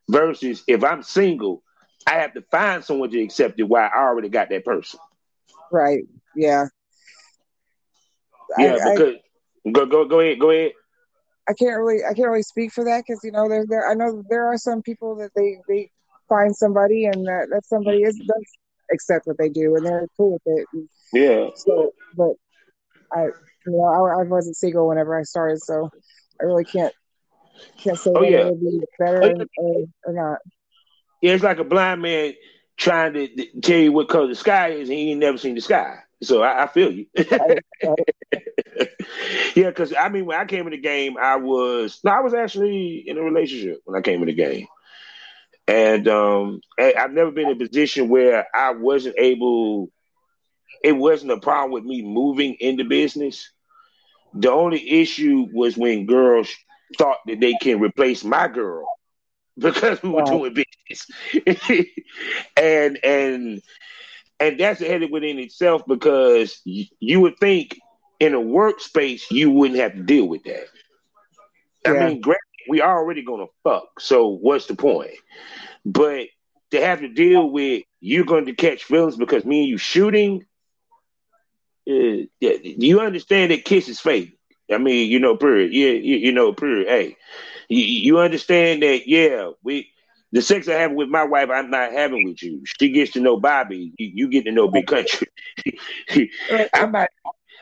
Versus 0.09 0.62
if 0.66 0.83
I'm 0.83 1.02
single, 1.02 1.62
I 2.07 2.14
have 2.14 2.33
to 2.35 2.42
find 2.50 2.85
someone 2.85 3.11
to 3.11 3.20
accept 3.20 3.61
it 3.61 3.64
while 3.64 3.90
I 3.92 3.98
already 3.98 4.29
got 4.29 4.48
that 4.50 4.64
person. 4.64 5.00
Right. 5.70 6.05
Yeah. 6.35 6.66
Yeah, 8.57 8.79
I, 8.81 8.92
because 8.92 9.14
I, 9.16 9.20
go 9.72 9.87
go 9.87 10.05
go 10.05 10.20
ahead, 10.20 10.38
go 10.38 10.50
ahead. 10.50 10.72
I 11.48 11.52
can't 11.55 11.79
really 11.79 12.05
I 12.05 12.14
can't 12.14 12.29
really 12.29 12.42
speak 12.42 12.72
for 12.72 12.85
that 12.85 13.05
because 13.07 13.20
you 13.22 13.33
know 13.33 13.48
there 13.48 13.64
there 13.66 13.88
I 13.88 13.94
know 13.94 14.22
there 14.29 14.46
are 14.46 14.59
some 14.59 14.83
people 14.83 15.16
that 15.16 15.31
they 15.37 15.59
they 15.68 15.90
find 16.29 16.55
somebody 16.55 17.07
and 17.07 17.24
that, 17.26 17.48
that 17.50 17.66
somebody 17.66 18.02
is 18.02 18.16
does 18.16 18.44
accept 18.92 19.26
what 19.26 19.38
they 19.38 19.48
do 19.48 19.76
and 19.76 19.87
they're 19.87 20.07
cool 20.16 20.33
with 20.33 20.42
it. 20.46 20.66
yeah. 21.12 21.48
So, 21.55 21.92
but 22.16 22.33
I 23.12 23.24
you 23.24 23.72
know 23.72 23.85
I, 23.85 24.20
I 24.20 24.24
wasn't 24.24 24.57
single 24.57 24.88
whenever 24.88 25.18
I 25.18 25.22
started, 25.22 25.62
so 25.62 25.90
I 26.40 26.44
really 26.44 26.64
can't 26.64 26.92
can't 27.79 27.98
say 27.98 28.11
oh, 28.14 28.20
whether 28.20 28.31
yeah. 28.31 28.46
it 28.46 28.50
would 28.50 28.61
be 28.61 28.81
better 28.98 29.22
oh, 29.22 29.26
yeah. 29.26 29.44
or, 29.59 29.85
or 30.05 30.12
not. 30.12 30.38
Yeah, 31.22 31.33
it's 31.33 31.44
like 31.44 31.59
a 31.59 31.64
blind 31.64 32.02
man 32.02 32.35
trying 32.76 33.14
to 33.14 33.61
tell 33.62 33.79
you 33.79 33.92
what 33.92 34.09
color 34.09 34.29
the 34.29 34.35
sky 34.35 34.70
is, 34.70 34.88
and 34.88 34.98
he 34.98 35.12
ain't 35.12 35.20
never 35.20 35.38
seen 35.38 35.55
the 35.55 35.61
sky. 35.61 35.98
So 36.22 36.42
I, 36.42 36.64
I 36.64 36.66
feel 36.66 36.92
you. 36.92 37.07
yeah, 39.55 39.68
because 39.68 39.92
I 39.98 40.09
mean, 40.09 40.26
when 40.26 40.38
I 40.38 40.44
came 40.44 40.66
in 40.66 40.72
the 40.72 40.79
game, 40.79 41.16
I 41.18 41.37
was 41.37 42.00
no, 42.05 42.11
I 42.12 42.20
was 42.20 42.35
actually 42.35 43.05
in 43.07 43.18
a 43.18 43.22
relationship 43.22 43.81
when 43.85 43.96
I 43.98 44.02
came 44.02 44.20
in 44.22 44.26
the 44.26 44.35
game, 44.35 44.66
and 45.66 46.07
um, 46.09 46.61
I've 46.79 47.12
never 47.12 47.31
been 47.31 47.48
in 47.48 47.61
a 47.61 47.66
position 47.66 48.09
where 48.09 48.46
I 48.55 48.72
wasn't 48.72 49.16
able. 49.18 49.90
It 50.83 50.92
wasn't 50.92 51.33
a 51.33 51.40
problem 51.40 51.72
with 51.72 51.85
me 51.85 52.02
moving 52.02 52.57
into 52.61 52.85
business. 52.85 53.50
The 54.35 54.50
only 54.50 55.00
issue 55.00 55.46
was 55.52 55.76
when 55.76 56.07
girls 56.07 56.50
thought 56.98 57.18
that 57.26 57.40
they 57.40 57.55
can 57.55 57.81
replace 57.81 58.24
my 58.24 58.48
girl 58.48 58.87
because 59.59 60.02
we 60.02 60.11
were 60.11 60.22
doing 60.22 60.55
business. 60.55 61.11
and 62.57 62.98
and 63.05 63.62
and 64.40 64.59
that's 64.59 64.81
a 64.81 64.87
headache 64.87 65.11
within 65.11 65.38
itself 65.38 65.83
because 65.87 66.61
y- 66.66 66.88
you 67.01 67.20
would 67.20 67.38
think 67.38 67.79
in 68.20 68.35
a 68.35 68.38
workspace 68.38 69.31
you 69.31 69.51
wouldn't 69.51 69.81
have 69.81 69.94
to 69.94 70.03
deal 70.03 70.27
with 70.27 70.44
that. 70.44 70.64
I 71.87 71.92
mean, 71.94 72.20
granted, 72.20 72.40
we 72.68 72.83
already 72.83 73.22
gonna 73.22 73.46
fuck, 73.64 74.01
so 74.01 74.29
what's 74.29 74.66
the 74.66 74.75
point? 74.75 75.12
But 75.85 76.27
to 76.70 76.81
have 76.81 77.01
to 77.01 77.09
deal 77.09 77.51
with 77.51 77.83
you're 78.01 78.25
going 78.25 78.46
to 78.46 78.55
catch 78.55 78.85
feelings 78.85 79.16
because 79.16 79.44
me 79.44 79.61
and 79.61 79.68
you 79.68 79.79
shooting. 79.79 80.44
Uh, 81.88 82.27
yeah, 82.40 82.57
do 82.62 82.87
you 82.87 83.01
understand 83.01 83.51
that 83.51 83.64
kiss 83.64 83.88
is 83.88 84.01
fake? 84.01 84.38
I 84.72 84.79
mean, 84.79 85.11
you 85.11 85.18
know, 85.20 85.37
period. 85.37 85.72
Yeah, 85.72 85.90
you, 85.90 86.16
you 86.16 86.33
know, 86.33 86.53
period. 86.53 86.88
Hey, 86.88 87.16
you, 87.68 87.83
you 87.83 88.18
understand 88.18 88.83
that? 88.83 89.09
Yeah, 89.09 89.51
we 89.62 89.88
the 90.33 90.43
sex 90.43 90.69
I 90.69 90.75
have 90.75 90.93
with 90.93 91.09
my 91.09 91.25
wife, 91.25 91.49
I'm 91.51 91.71
not 91.71 91.93
having 91.93 92.25
with 92.25 92.43
you. 92.43 92.62
She 92.65 92.91
gets 92.91 93.12
to 93.12 93.21
know 93.21 93.39
Bobby. 93.39 93.93
You, 93.99 94.29
get 94.29 94.45
to 94.45 94.53
know 94.53 94.69
Big 94.69 94.87
Country. 94.87 95.29
I 96.75 96.87
might, 96.87 97.09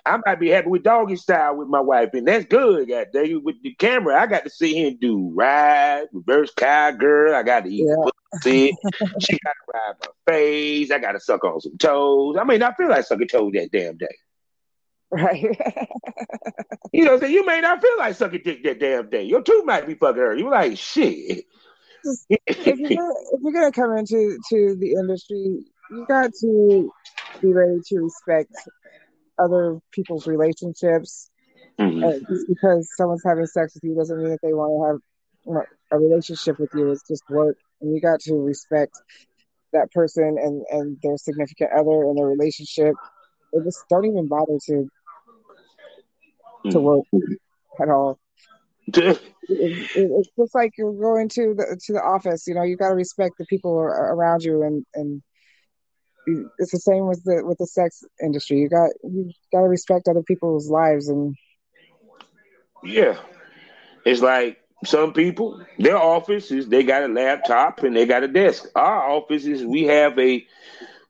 I 0.06 0.18
might 0.24 0.40
be 0.40 0.48
happy 0.48 0.68
with 0.68 0.82
doggy 0.82 1.16
style 1.16 1.56
with 1.56 1.68
my 1.68 1.80
wife, 1.80 2.10
and 2.14 2.26
that's 2.26 2.46
good. 2.46 2.88
God 2.88 3.08
dang 3.12 3.42
with 3.44 3.56
the 3.62 3.74
camera, 3.74 4.20
I 4.20 4.26
got 4.26 4.44
to 4.44 4.50
sit 4.50 4.70
here 4.70 4.88
and 4.88 5.00
do 5.00 5.30
ride, 5.34 6.06
reverse 6.12 6.52
cowgirl. 6.56 7.34
I 7.34 7.42
got 7.42 7.64
to 7.64 7.70
eat 7.70 7.86
Yeah. 7.86 8.10
pussy. 8.32 8.72
she 9.20 9.38
got 9.44 9.52
to 9.52 9.72
ride 9.72 9.94
my 10.00 10.32
face. 10.32 10.90
I 10.90 10.98
got 10.98 11.12
to 11.12 11.20
suck 11.20 11.44
on 11.44 11.60
some 11.60 11.78
toes. 11.78 12.36
I 12.38 12.44
mean, 12.44 12.62
I 12.62 12.72
feel 12.74 12.88
like 12.88 13.04
sucking 13.04 13.28
toes 13.28 13.52
that 13.54 13.70
damn 13.72 13.96
day. 13.96 14.16
Right. 15.10 15.56
You 16.92 17.04
know, 17.04 17.12
what 17.12 17.14
I'm 17.16 17.20
saying 17.22 17.34
you 17.34 17.46
may 17.46 17.60
not 17.60 17.80
feel 17.80 17.98
like 17.98 18.14
sucking 18.14 18.42
dick 18.44 18.62
that 18.64 18.78
damn 18.80 19.10
day. 19.10 19.22
Your 19.24 19.42
tooth 19.42 19.64
might 19.64 19.86
be 19.86 19.94
fucking 19.94 20.20
her. 20.20 20.34
You 20.36 20.48
like 20.50 20.76
shit. 20.78 21.44
If 22.28 22.78
you're 22.78 22.90
gonna, 22.90 23.14
if 23.32 23.40
you're 23.42 23.52
gonna 23.52 23.72
come 23.72 23.96
into 23.96 24.38
to 24.50 24.76
the 24.78 24.92
industry, 24.92 25.64
you 25.90 26.06
got 26.08 26.32
to 26.40 26.90
be 27.42 27.52
ready 27.52 27.80
to 27.88 28.00
respect 28.00 28.52
other 29.38 29.78
people's 29.92 30.26
relationships. 30.26 31.30
Mhm. 31.78 32.04
Uh, 32.04 32.18
just 32.28 32.46
because 32.48 32.88
someone's 32.96 33.22
having 33.24 33.46
sex 33.46 33.74
with 33.74 33.84
you 33.84 33.94
doesn't 33.94 34.18
mean 34.18 34.30
that 34.30 34.40
they 34.42 34.52
want 34.52 35.00
to 35.46 35.52
have 35.52 35.66
a 35.90 35.98
relationship 35.98 36.58
with 36.58 36.70
you. 36.74 36.90
It's 36.90 37.06
just 37.06 37.22
work, 37.28 37.56
and 37.80 37.94
you 37.94 38.00
got 38.00 38.20
to 38.20 38.34
respect 38.34 38.92
that 39.72 39.90
person 39.92 40.36
and 40.38 40.64
and 40.70 40.98
their 41.02 41.16
significant 41.16 41.70
other 41.72 42.04
and 42.04 42.16
their 42.16 42.26
relationship. 42.26 42.94
Or 43.52 43.62
just 43.62 43.84
don't 43.88 44.04
even 44.04 44.28
bother 44.28 44.58
to 44.66 44.88
to 46.70 46.80
work 46.80 47.04
at 47.80 47.88
all. 47.88 48.18
It, 49.48 49.72
it, 49.94 50.10
it's 50.10 50.28
just 50.38 50.54
like 50.54 50.72
you're 50.78 50.92
going 50.92 51.28
to 51.30 51.54
the 51.56 51.78
to 51.86 51.92
the 51.92 52.00
office. 52.00 52.46
You 52.46 52.54
know, 52.54 52.62
you 52.62 52.76
got 52.76 52.88
to 52.88 52.94
respect 52.94 53.36
the 53.38 53.44
people 53.46 53.72
around 53.78 54.42
you, 54.42 54.62
and 54.62 54.84
and 54.94 55.22
it's 56.58 56.72
the 56.72 56.78
same 56.78 57.06
with 57.06 57.22
the 57.24 57.42
with 57.44 57.58
the 57.58 57.66
sex 57.66 58.02
industry. 58.22 58.58
You 58.58 58.68
got 58.68 58.90
you 59.02 59.30
got 59.52 59.60
to 59.60 59.68
respect 59.68 60.08
other 60.08 60.22
people's 60.22 60.70
lives, 60.70 61.08
and 61.08 61.34
Yeah. 62.82 63.18
It's 64.04 64.20
like 64.20 64.58
some 64.84 65.12
people, 65.12 65.64
their 65.78 65.96
offices, 65.98 66.68
they 66.68 66.82
got 66.82 67.02
a 67.02 67.08
laptop 67.08 67.82
and 67.82 67.96
they 67.96 68.06
got 68.06 68.22
a 68.22 68.28
desk. 68.28 68.66
Our 68.74 69.10
offices, 69.10 69.64
we 69.64 69.84
have 69.84 70.18
a 70.18 70.46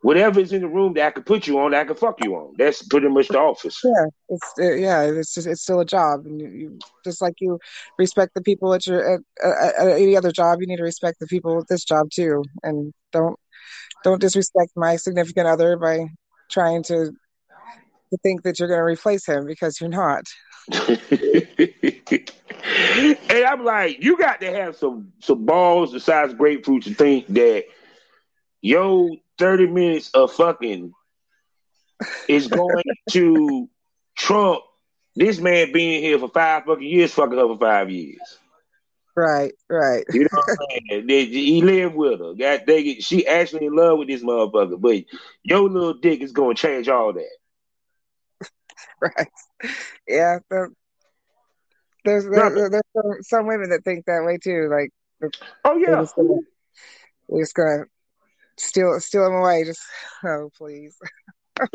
whatever's 0.04 0.52
in 0.52 0.60
the 0.60 0.68
room 0.68 0.92
that 0.92 1.06
I 1.06 1.10
could 1.12 1.24
put 1.24 1.46
you 1.46 1.58
on, 1.58 1.70
that 1.70 1.80
I 1.80 1.84
could 1.84 1.98
fuck 1.98 2.22
you 2.22 2.36
on. 2.36 2.54
That's 2.58 2.82
pretty 2.82 3.08
much 3.08 3.28
the 3.28 3.38
office. 3.38 3.80
yeah, 3.82 4.04
it's 4.28 4.52
uh, 4.60 4.72
yeah, 4.74 5.02
it's 5.02 5.32
just 5.32 5.46
it's 5.46 5.62
still 5.62 5.80
a 5.80 5.86
job, 5.86 6.26
and 6.26 6.38
you, 6.38 6.48
you 6.48 6.78
just 7.04 7.22
like 7.22 7.34
you 7.40 7.58
respect 7.98 8.34
the 8.34 8.42
people 8.42 8.74
at 8.74 8.86
your 8.86 9.14
at, 9.14 9.20
at, 9.42 9.74
at 9.76 9.88
any 9.96 10.14
other 10.14 10.30
job, 10.30 10.60
you 10.60 10.66
need 10.66 10.76
to 10.76 10.82
respect 10.82 11.20
the 11.20 11.26
people 11.26 11.58
at 11.58 11.68
this 11.68 11.84
job 11.84 12.10
too, 12.10 12.44
and 12.62 12.92
don't 13.12 13.38
don't 14.04 14.20
disrespect 14.20 14.72
my 14.76 14.96
significant 14.96 15.46
other 15.46 15.78
by 15.78 16.06
trying 16.50 16.82
to 16.82 17.10
to 18.10 18.18
think 18.22 18.42
that 18.42 18.58
you're 18.58 18.68
going 18.68 18.78
to 18.78 18.84
replace 18.84 19.26
him 19.26 19.46
because 19.46 19.80
you're 19.80 19.88
not. 19.88 20.24
and 23.30 23.44
I'm 23.46 23.64
like, 23.64 24.02
you 24.02 24.18
got 24.18 24.40
to 24.40 24.52
have 24.52 24.76
some 24.76 25.12
some 25.20 25.46
balls 25.46 25.92
the 25.92 26.00
size 26.00 26.32
of 26.32 26.38
grapefruit 26.38 26.84
to 26.84 26.94
think 26.94 27.26
that 27.28 27.64
yo 28.64 29.14
30 29.36 29.66
minutes 29.66 30.10
of 30.14 30.32
fucking 30.32 30.90
is 32.28 32.48
going 32.48 32.82
to 33.10 33.68
trump 34.16 34.62
this 35.14 35.38
man 35.38 35.70
being 35.70 36.02
here 36.02 36.18
for 36.18 36.28
five 36.28 36.64
fucking 36.64 36.82
years, 36.82 37.12
fucking 37.12 37.36
her 37.36 37.46
for 37.46 37.58
five 37.58 37.90
years. 37.90 38.38
Right, 39.14 39.52
right. 39.68 40.04
You 40.12 40.22
know 40.22 40.28
what 40.32 40.58
I'm 40.72 41.06
saying? 41.06 41.08
He 41.08 41.60
lived 41.62 41.94
with 41.94 42.18
her. 42.18 42.34
God 42.34 42.62
dang 42.66 42.86
it, 42.86 43.04
she 43.04 43.26
actually 43.26 43.66
in 43.66 43.76
love 43.76 43.98
with 43.98 44.08
this 44.08 44.24
motherfucker. 44.24 44.80
But 44.80 45.04
your 45.42 45.68
little 45.68 45.94
dick 45.94 46.20
is 46.20 46.32
gonna 46.32 46.54
change 46.54 46.88
all 46.88 47.12
that. 47.12 48.48
right. 49.00 49.28
Yeah, 50.08 50.38
there, 50.50 50.70
there's 52.04 52.24
there, 52.24 52.70
there's 52.70 52.82
some, 52.96 53.22
some 53.22 53.46
women 53.46 53.70
that 53.70 53.84
think 53.84 54.06
that 54.06 54.24
way 54.24 54.38
too. 54.38 54.68
Like 54.70 54.90
Oh 55.64 55.76
yeah. 55.76 56.00
just 56.00 56.16
gonna 56.16 56.38
they're 57.28 57.42
just 57.42 57.54
gonna 57.54 57.84
steal 58.56 58.98
steal 59.00 59.24
them 59.24 59.34
away. 59.34 59.64
Just 59.64 59.82
oh 60.24 60.50
please. 60.56 60.96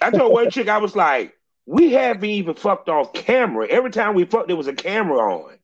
I 0.00 0.10
told 0.10 0.32
one 0.32 0.50
chick 0.50 0.68
I 0.68 0.78
was 0.78 0.96
like, 0.96 1.34
we 1.66 1.92
haven't 1.92 2.24
even 2.24 2.54
fucked 2.54 2.88
off 2.88 3.12
camera. 3.12 3.66
Every 3.68 3.90
time 3.90 4.14
we 4.14 4.24
fucked, 4.24 4.46
there 4.48 4.56
was 4.56 4.68
a 4.68 4.72
camera 4.72 5.18
on. 5.18 5.58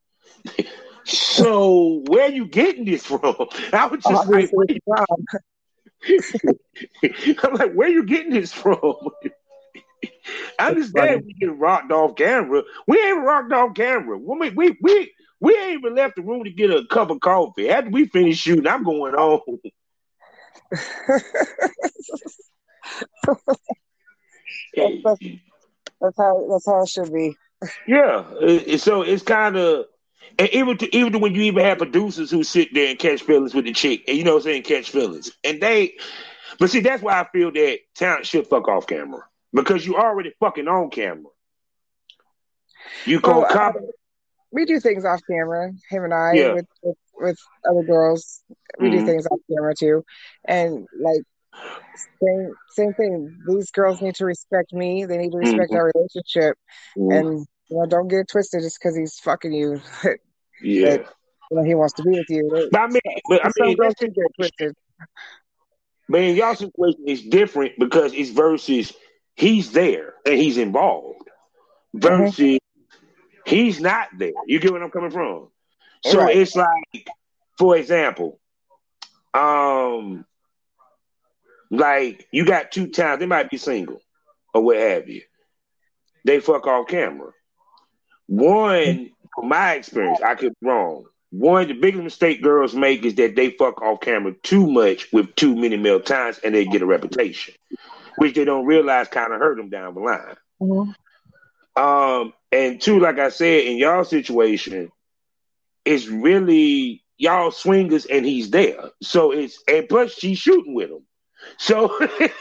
so 1.04 2.02
where 2.08 2.30
you 2.30 2.46
getting 2.46 2.84
this 2.84 3.06
from? 3.06 3.20
I 3.72 3.86
was 3.86 4.02
just 4.02 4.26
oh, 4.26 4.30
like, 4.30 4.50
a 4.50 4.74
job. 4.74 5.06
I'm 7.44 7.54
like, 7.54 7.72
where 7.72 7.88
you 7.88 8.04
getting 8.04 8.32
this 8.32 8.52
from? 8.52 8.98
I 10.58 10.68
understand 10.68 11.24
we 11.26 11.34
get 11.34 11.56
rocked 11.56 11.92
off 11.92 12.16
camera. 12.16 12.62
We 12.86 13.00
ain't 13.00 13.24
rocked 13.24 13.52
off 13.52 13.74
camera. 13.74 14.18
We 14.18 14.50
we 14.50 14.76
we 14.80 15.12
we 15.42 15.56
ain't 15.56 15.80
even 15.80 15.96
left 15.96 16.14
the 16.14 16.22
room 16.22 16.44
to 16.44 16.50
get 16.50 16.70
a 16.70 16.86
cup 16.86 17.10
of 17.10 17.18
coffee. 17.18 17.68
After 17.68 17.90
we 17.90 18.06
finish 18.06 18.38
shooting, 18.38 18.68
I'm 18.68 18.84
going 18.84 19.12
home. 19.12 19.40
That's, 24.74 25.20
that's 26.00 26.16
how 26.16 26.46
that's 26.50 26.66
how 26.66 26.82
it 26.82 26.88
should 26.88 27.12
be. 27.12 27.36
Yeah, 27.86 28.24
so 28.78 29.02
it's 29.02 29.22
kind 29.22 29.56
of, 29.56 29.84
and 30.38 30.48
even 30.48 30.78
to, 30.78 30.96
even 30.96 31.12
to 31.12 31.18
when 31.18 31.34
you 31.34 31.42
even 31.42 31.64
have 31.64 31.78
producers 31.78 32.30
who 32.30 32.42
sit 32.42 32.72
there 32.72 32.88
and 32.88 32.98
catch 32.98 33.22
feelings 33.22 33.54
with 33.54 33.66
the 33.66 33.72
chick, 33.72 34.04
and 34.08 34.16
you 34.16 34.24
know 34.24 34.32
what 34.32 34.38
I'm 34.38 34.44
saying, 34.44 34.62
catch 34.62 34.90
feelings, 34.90 35.30
and 35.44 35.60
they, 35.60 35.94
but 36.58 36.70
see, 36.70 36.80
that's 36.80 37.02
why 37.02 37.20
I 37.20 37.28
feel 37.32 37.52
that 37.52 37.80
talent 37.94 38.26
should 38.26 38.46
fuck 38.46 38.66
off 38.66 38.86
camera 38.86 39.24
because 39.52 39.86
you 39.86 39.96
already 39.96 40.32
fucking 40.40 40.68
on 40.68 40.88
camera. 40.90 41.30
You 43.04 43.20
go 43.20 43.42
uh, 43.42 43.52
cop, 43.52 43.76
we 44.52 44.64
do 44.66 44.78
things 44.80 45.04
off 45.04 45.20
camera. 45.30 45.72
Him 45.90 46.04
and 46.04 46.14
I 46.14 46.34
Yeah. 46.34 46.52
with, 46.54 46.66
with 46.82 46.96
with 47.14 47.38
other 47.68 47.82
girls. 47.82 48.42
We 48.78 48.88
Mhm. 48.88 48.92
do 49.00 49.06
things 49.06 49.26
off 49.26 49.38
camera 49.50 49.74
too, 49.78 50.04
and 50.44 50.86
like 51.00 51.22
same 52.22 52.54
same 52.68 52.92
thing. 52.94 53.36
These 53.46 53.70
girls 53.70 54.00
need 54.00 54.14
to 54.16 54.24
respect 54.26 54.72
me. 54.72 55.04
They 55.04 55.18
need 55.18 55.32
to 55.32 55.38
respect 55.38 55.70
Mhm. 55.70 55.76
our 55.76 55.90
relationship, 55.94 56.58
Mhm. 56.96 57.18
and 57.18 57.46
you 57.68 57.78
know, 57.78 57.86
don't 57.86 58.08
get 58.08 58.20
it 58.20 58.28
twisted 58.28 58.62
just 58.62 58.78
because 58.80 58.96
he's 58.96 59.18
fucking 59.20 59.52
you. 59.52 59.80
yeah. 60.62 60.90
that, 60.90 61.06
you 61.50 61.56
know, 61.56 61.64
he 61.64 61.74
wants 61.74 61.94
to 61.94 62.02
be 62.02 62.10
with 62.10 62.28
you. 62.28 62.68
But 62.70 62.80
I 62.80 62.86
mean, 62.88 63.00
but 63.28 63.44
I 63.44 63.50
mean, 63.58 63.76
girls 63.76 63.94
do 63.98 64.06
get 64.08 64.24
it 64.24 64.32
twisted. 64.36 64.74
man, 66.08 66.36
y'all 66.36 66.54
situation 66.54 67.04
is 67.06 67.22
different 67.22 67.72
because 67.78 68.12
it's 68.12 68.30
versus 68.30 68.92
he's 69.34 69.72
there 69.72 70.14
and 70.26 70.34
he's 70.38 70.58
involved 70.58 71.28
versus 71.94 72.58
he's 73.46 73.80
not 73.80 74.08
there. 74.16 74.32
You 74.46 74.58
get 74.60 74.72
what 74.72 74.82
I'm 74.82 74.90
coming 74.90 75.10
from? 75.10 75.48
So 76.02 76.20
Right. 76.20 76.36
it's 76.36 76.56
like, 76.56 77.08
for 77.58 77.76
example, 77.76 78.38
um, 79.34 80.24
like 81.70 82.26
you 82.32 82.44
got 82.44 82.72
two 82.72 82.88
times 82.88 83.20
they 83.20 83.26
might 83.26 83.50
be 83.50 83.56
single 83.56 84.00
or 84.54 84.62
what 84.62 84.76
have 84.76 85.08
you. 85.08 85.22
They 86.24 86.40
fuck 86.40 86.66
off 86.66 86.88
camera. 86.88 87.32
One, 88.26 89.10
from 89.34 89.48
my 89.48 89.74
experience, 89.74 90.20
I 90.20 90.34
could 90.34 90.54
be 90.60 90.68
wrong. 90.68 91.04
One, 91.30 91.66
the 91.68 91.74
biggest 91.74 92.02
mistake 92.04 92.42
girls 92.42 92.74
make 92.74 93.04
is 93.04 93.14
that 93.16 93.34
they 93.36 93.50
fuck 93.50 93.80
off 93.82 94.00
camera 94.00 94.32
too 94.42 94.70
much 94.70 95.10
with 95.12 95.34
too 95.34 95.54
many 95.56 95.76
male 95.76 96.00
times 96.00 96.38
and 96.38 96.54
they 96.54 96.64
get 96.64 96.82
a 96.82 96.86
reputation, 96.86 97.54
which 98.16 98.34
they 98.34 98.44
don't 98.44 98.66
realize 98.66 99.08
kind 99.08 99.32
of 99.32 99.40
hurt 99.40 99.56
them 99.56 99.70
down 99.70 99.94
the 99.94 100.00
line. 100.00 100.36
Mhm. 100.60 100.94
Um, 101.76 102.32
and 102.52 102.80
two, 102.80 103.00
like 103.00 103.18
I 103.18 103.30
said, 103.30 103.64
in 103.64 103.78
y'all 103.78 104.04
situation, 104.04 104.90
it's 105.84 106.06
really 106.08 107.04
y'all 107.18 107.50
swingers 107.50 108.06
and 108.06 108.24
he's 108.26 108.50
there. 108.50 108.90
So 109.02 109.32
it's 109.32 109.62
and 109.68 109.88
plus 109.88 110.14
she's 110.14 110.38
shooting 110.38 110.74
with 110.74 110.90
him. 110.90 111.06
So 111.58 111.98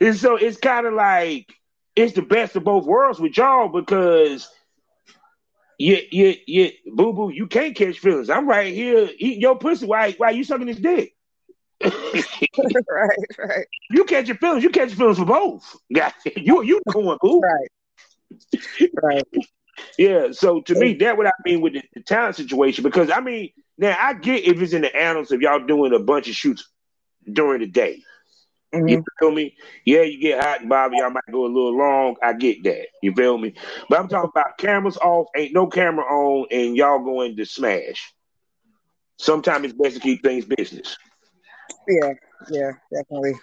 and 0.00 0.16
so 0.16 0.36
it's 0.36 0.58
kind 0.58 0.86
of 0.86 0.94
like 0.94 1.52
it's 1.96 2.14
the 2.14 2.22
best 2.22 2.56
of 2.56 2.64
both 2.64 2.86
worlds 2.86 3.20
with 3.20 3.36
y'all 3.36 3.68
because 3.68 4.48
Yeah, 5.78 5.98
yeah, 6.12 6.32
yeah, 6.46 6.68
boo 6.94 7.12
boo. 7.12 7.30
You 7.30 7.46
can't 7.48 7.74
catch 7.76 7.98
feelings. 7.98 8.30
I'm 8.30 8.48
right 8.48 8.72
here 8.72 9.08
eating 9.18 9.40
your 9.40 9.58
pussy. 9.58 9.86
Why? 9.86 10.12
Why 10.12 10.30
you 10.30 10.44
sucking 10.44 10.68
his 10.68 10.78
dick? 10.78 11.14
right, 11.82 13.18
right. 13.38 13.66
You 13.90 14.04
catch 14.04 14.28
your 14.28 14.36
feelings. 14.36 14.62
You 14.64 14.70
catch 14.70 14.90
your 14.90 14.96
feelings 14.96 15.18
for 15.18 15.24
both. 15.24 15.76
you 16.36 16.62
you 16.62 16.80
doing 16.92 17.18
boo. 17.20 17.40
Right. 17.40 17.68
Right. 19.02 19.24
Yeah. 19.98 20.32
So 20.32 20.60
to 20.62 20.74
me, 20.74 20.94
that 20.94 21.16
what 21.16 21.26
I 21.26 21.32
mean 21.44 21.60
with 21.60 21.74
the, 21.74 21.82
the 21.94 22.02
talent 22.02 22.36
situation. 22.36 22.82
Because 22.82 23.10
I 23.10 23.20
mean, 23.20 23.50
now 23.78 23.96
I 23.98 24.14
get 24.14 24.44
if 24.44 24.60
it's 24.60 24.72
in 24.72 24.82
the 24.82 24.94
annals 24.94 25.32
of 25.32 25.40
y'all 25.42 25.64
doing 25.64 25.92
a 25.92 25.98
bunch 25.98 26.28
of 26.28 26.34
shoots 26.34 26.68
during 27.30 27.60
the 27.60 27.66
day. 27.66 28.02
Mhm. 28.74 28.90
You 28.90 29.04
feel 29.20 29.30
me? 29.30 29.56
Yeah, 29.84 30.02
you 30.02 30.20
get 30.20 30.42
hot 30.42 30.60
and 30.60 30.68
Bobby, 30.68 30.96
y'all 30.98 31.10
might 31.10 31.22
go 31.30 31.44
a 31.44 31.46
little 31.46 31.76
long. 31.76 32.16
I 32.22 32.32
get 32.32 32.62
that. 32.64 32.88
You 33.02 33.12
feel 33.14 33.38
me? 33.38 33.54
But 33.88 34.00
I'm 34.00 34.08
talking 34.08 34.30
about 34.34 34.58
cameras 34.58 34.96
off, 34.96 35.28
ain't 35.36 35.54
no 35.54 35.66
camera 35.68 36.04
on, 36.04 36.46
and 36.50 36.76
y'all 36.76 37.04
going 37.04 37.36
to 37.36 37.44
smash. 37.44 38.14
Sometimes 39.18 39.66
it's 39.66 39.74
best 39.74 39.94
to 39.94 40.00
keep 40.00 40.22
things 40.22 40.44
business. 40.44 40.96
Yeah, 41.88 42.12
yeah, 42.50 42.72
definitely. 42.92 43.34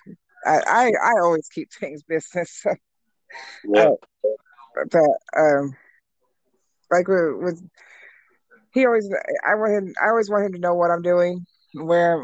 I, 0.46 0.60
I, 0.68 0.92
I 1.02 1.14
always 1.22 1.48
keep 1.48 1.70
things 1.72 2.04
business. 2.08 2.66
Yeah. 3.64 3.92
But 4.76 4.94
um, 5.38 5.76
like 6.92 7.08
with, 7.08 7.36
with 7.42 7.70
he 8.74 8.86
always, 8.86 9.10
I 9.48 9.56
want 9.56 9.74
him, 9.74 9.94
I 10.04 10.10
always 10.10 10.30
want 10.30 10.46
him 10.46 10.54
to 10.54 10.60
know 10.60 10.74
what 10.76 10.92
I'm 10.92 11.02
doing, 11.02 11.46
where 11.74 12.18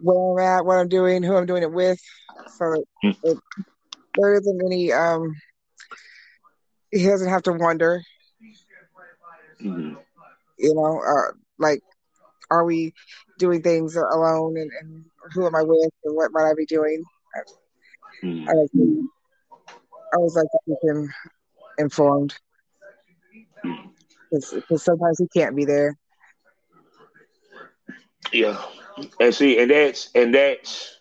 where 0.00 0.48
I'm 0.50 0.58
at, 0.58 0.64
what 0.64 0.78
I'm 0.78 0.88
doing, 0.88 1.22
who 1.22 1.36
I'm 1.36 1.46
doing 1.46 1.62
it 1.62 1.72
with, 1.72 2.00
so 2.56 2.82
Hmm. 3.02 3.10
it, 3.22 3.38
there 4.16 4.34
isn't 4.34 4.60
any 4.66 4.92
um, 4.92 5.34
he 6.90 7.04
doesn't 7.06 7.28
have 7.28 7.42
to 7.44 7.52
wonder, 7.52 8.02
Mhm. 9.60 9.96
you 10.58 10.74
know, 10.74 11.00
uh, 11.00 11.32
like 11.58 11.80
are 12.50 12.64
we 12.64 12.92
doing 13.38 13.62
things 13.62 13.96
alone, 13.96 14.56
and, 14.56 14.70
and 14.80 15.04
who 15.32 15.46
am 15.46 15.54
I 15.54 15.62
with, 15.62 15.90
and 16.04 16.16
what 16.16 16.32
might 16.32 16.48
I 16.50 16.54
be 16.56 16.66
doing? 16.66 17.02
Mhm. 18.22 18.46
I 18.48 18.52
like 18.52 18.70
I 20.12 20.16
always 20.16 20.36
like 20.36 20.46
to 20.50 20.58
keep 20.66 20.78
him 20.82 21.12
informed 21.78 22.34
because 24.30 24.84
sometimes 24.84 25.18
he 25.18 25.26
can't 25.38 25.56
be 25.56 25.64
there. 25.64 25.96
Yeah. 28.32 28.60
And 29.20 29.34
see, 29.34 29.58
and 29.58 29.70
that's 29.70 30.10
and 30.14 30.34
that's 30.34 31.00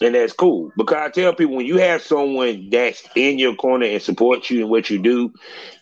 and 0.00 0.14
that's 0.14 0.32
cool. 0.32 0.72
Because 0.76 0.96
I 0.96 1.08
tell 1.10 1.34
people 1.34 1.56
when 1.56 1.66
you 1.66 1.78
have 1.78 2.02
someone 2.02 2.68
that's 2.70 3.02
in 3.14 3.38
your 3.38 3.54
corner 3.54 3.86
and 3.86 4.02
supports 4.02 4.50
you 4.50 4.62
in 4.64 4.70
what 4.70 4.90
you 4.90 4.98
do, 4.98 5.32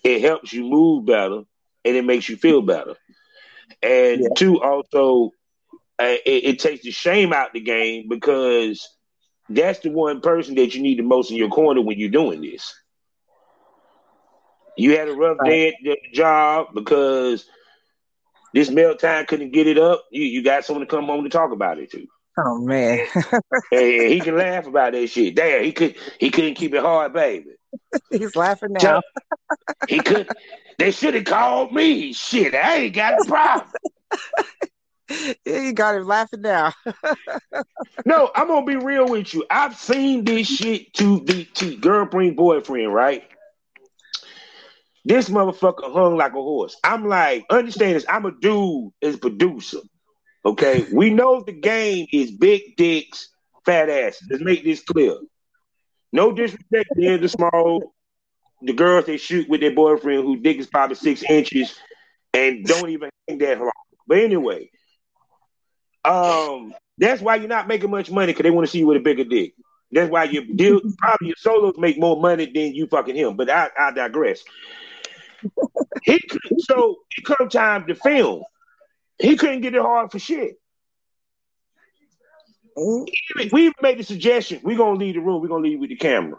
it 0.04 0.20
helps 0.22 0.52
you 0.52 0.64
move 0.64 1.06
better 1.06 1.42
and 1.84 1.96
it 1.96 2.04
makes 2.04 2.28
you 2.28 2.36
feel 2.36 2.62
better. 2.62 2.94
And 3.82 4.28
Yeah. 4.28 4.34
two, 4.34 4.62
also, 4.62 5.32
uh, 6.00 6.16
it, 6.24 6.44
it 6.44 6.58
takes 6.60 6.82
the 6.84 6.90
shame 6.90 7.32
out 7.32 7.52
the 7.52 7.60
game 7.60 8.06
because 8.08 8.88
that's 9.48 9.80
the 9.80 9.90
one 9.90 10.20
person 10.20 10.54
that 10.56 10.74
you 10.74 10.82
need 10.82 10.98
the 10.98 11.02
most 11.02 11.30
in 11.30 11.36
your 11.36 11.48
corner 11.48 11.82
when 11.82 11.98
you're 11.98 12.10
doing 12.10 12.40
this. 12.40 12.74
You 14.76 14.96
had 14.98 15.08
a 15.08 15.14
rough 15.14 15.38
day 15.44 15.68
at 15.68 15.74
the 15.82 15.96
job 16.12 16.68
because 16.74 17.48
this 18.52 18.70
male 18.70 18.96
time 18.96 19.26
couldn't 19.26 19.52
get 19.52 19.66
it 19.66 19.78
up. 19.78 20.04
You 20.10 20.24
you 20.24 20.42
got 20.42 20.64
someone 20.64 20.84
to 20.84 20.90
come 20.90 21.06
home 21.06 21.24
to 21.24 21.30
talk 21.30 21.52
about 21.52 21.78
it 21.78 21.90
to. 21.92 22.06
Oh 22.38 22.58
man, 22.58 23.06
and 23.72 24.12
he 24.12 24.20
can 24.20 24.36
laugh 24.36 24.66
about 24.66 24.92
that 24.92 25.08
shit. 25.08 25.36
Damn, 25.36 25.62
he 25.62 25.72
could 25.72 25.96
he 26.18 26.30
couldn't 26.30 26.54
keep 26.54 26.74
it 26.74 26.82
hard, 26.82 27.12
baby. 27.12 27.50
he's 28.10 28.34
laughing 28.34 28.72
now. 28.72 29.00
He 29.86 30.00
could. 30.00 30.28
They 30.78 30.90
should 30.90 31.14
have 31.14 31.24
called 31.24 31.72
me. 31.72 32.12
Shit, 32.12 32.54
I 32.54 32.76
ain't 32.76 32.94
got 32.94 33.20
a 33.20 33.24
problem. 33.28 33.70
you 35.44 35.72
got 35.72 35.96
him 35.96 36.06
laughing 36.06 36.42
now. 36.42 36.72
No, 38.06 38.30
I'm 38.34 38.48
gonna 38.48 38.66
be 38.66 38.76
real 38.76 39.08
with 39.08 39.32
you. 39.32 39.44
I've 39.50 39.76
seen 39.76 40.24
this 40.24 40.46
shit 40.46 40.92
to 40.94 41.20
the 41.20 41.44
to 41.54 41.76
girlfriend 41.76 42.36
boyfriend, 42.36 42.92
right? 42.92 43.22
This 45.04 45.28
motherfucker 45.28 45.92
hung 45.92 46.16
like 46.16 46.32
a 46.32 46.36
horse. 46.42 46.76
I'm 46.82 47.06
like, 47.06 47.44
understand 47.50 47.96
this. 47.96 48.06
I'm 48.08 48.26
a 48.26 48.32
dude 48.32 48.90
as 49.02 49.16
producer. 49.16 49.80
Okay, 50.44 50.86
we 50.92 51.10
know 51.10 51.42
the 51.42 51.52
game 51.52 52.06
is 52.12 52.30
big 52.30 52.76
dicks, 52.76 53.30
fat 53.64 53.88
asses. 53.88 54.26
Let's 54.30 54.42
make 54.42 54.64
this 54.64 54.82
clear. 54.82 55.16
No 56.12 56.32
disrespect 56.32 56.90
to 56.96 57.18
the 57.18 57.28
small, 57.28 57.94
the 58.62 58.72
girls 58.72 59.06
they 59.06 59.16
shoot 59.16 59.48
with 59.48 59.60
their 59.60 59.74
boyfriend 59.74 60.24
who 60.24 60.36
dick 60.40 60.58
is 60.58 60.66
probably 60.66 60.96
six 60.96 61.22
inches 61.28 61.78
and 62.32 62.64
don't 62.64 62.90
even 62.90 63.10
hang 63.28 63.38
that 63.38 63.58
long. 63.60 63.72
But 64.06 64.18
anyway, 64.18 64.70
um, 66.04 66.74
that's 66.98 67.20
why 67.22 67.36
you're 67.36 67.48
not 67.48 67.68
making 67.68 67.90
much 67.90 68.10
money 68.10 68.32
because 68.32 68.42
they 68.44 68.50
want 68.50 68.66
to 68.66 68.70
see 68.70 68.78
you 68.78 68.86
with 68.86 68.96
a 68.98 69.00
bigger 69.00 69.24
dick. 69.24 69.54
That's 69.90 70.10
why 70.10 70.24
your 70.24 70.44
deal 70.44 70.80
probably 70.98 71.28
your 71.28 71.36
solos 71.38 71.74
make 71.78 71.98
more 71.98 72.20
money 72.20 72.46
than 72.46 72.74
you 72.74 72.86
fucking 72.86 73.16
him. 73.16 73.36
But 73.36 73.50
I, 73.50 73.70
I 73.78 73.90
digress. 73.92 74.42
He 76.02 76.20
so 76.58 76.96
it 77.16 77.24
come 77.24 77.48
time 77.48 77.86
to 77.86 77.94
film. 77.94 78.42
He 79.18 79.36
couldn't 79.36 79.60
get 79.60 79.74
it 79.74 79.82
hard 79.82 80.10
for 80.10 80.18
shit. 80.18 80.56
Mm, 82.76 83.06
Even- 83.36 83.50
We 83.52 83.62
even 83.62 83.74
made 83.82 83.98
the 83.98 84.02
suggestion. 84.04 84.60
We're 84.64 84.76
gonna 84.76 84.98
leave 84.98 85.14
the 85.14 85.20
room. 85.20 85.40
We're 85.40 85.48
gonna 85.48 85.62
leave 85.62 85.78
with 85.80 85.90
the 85.90 85.96
camera. 85.96 86.38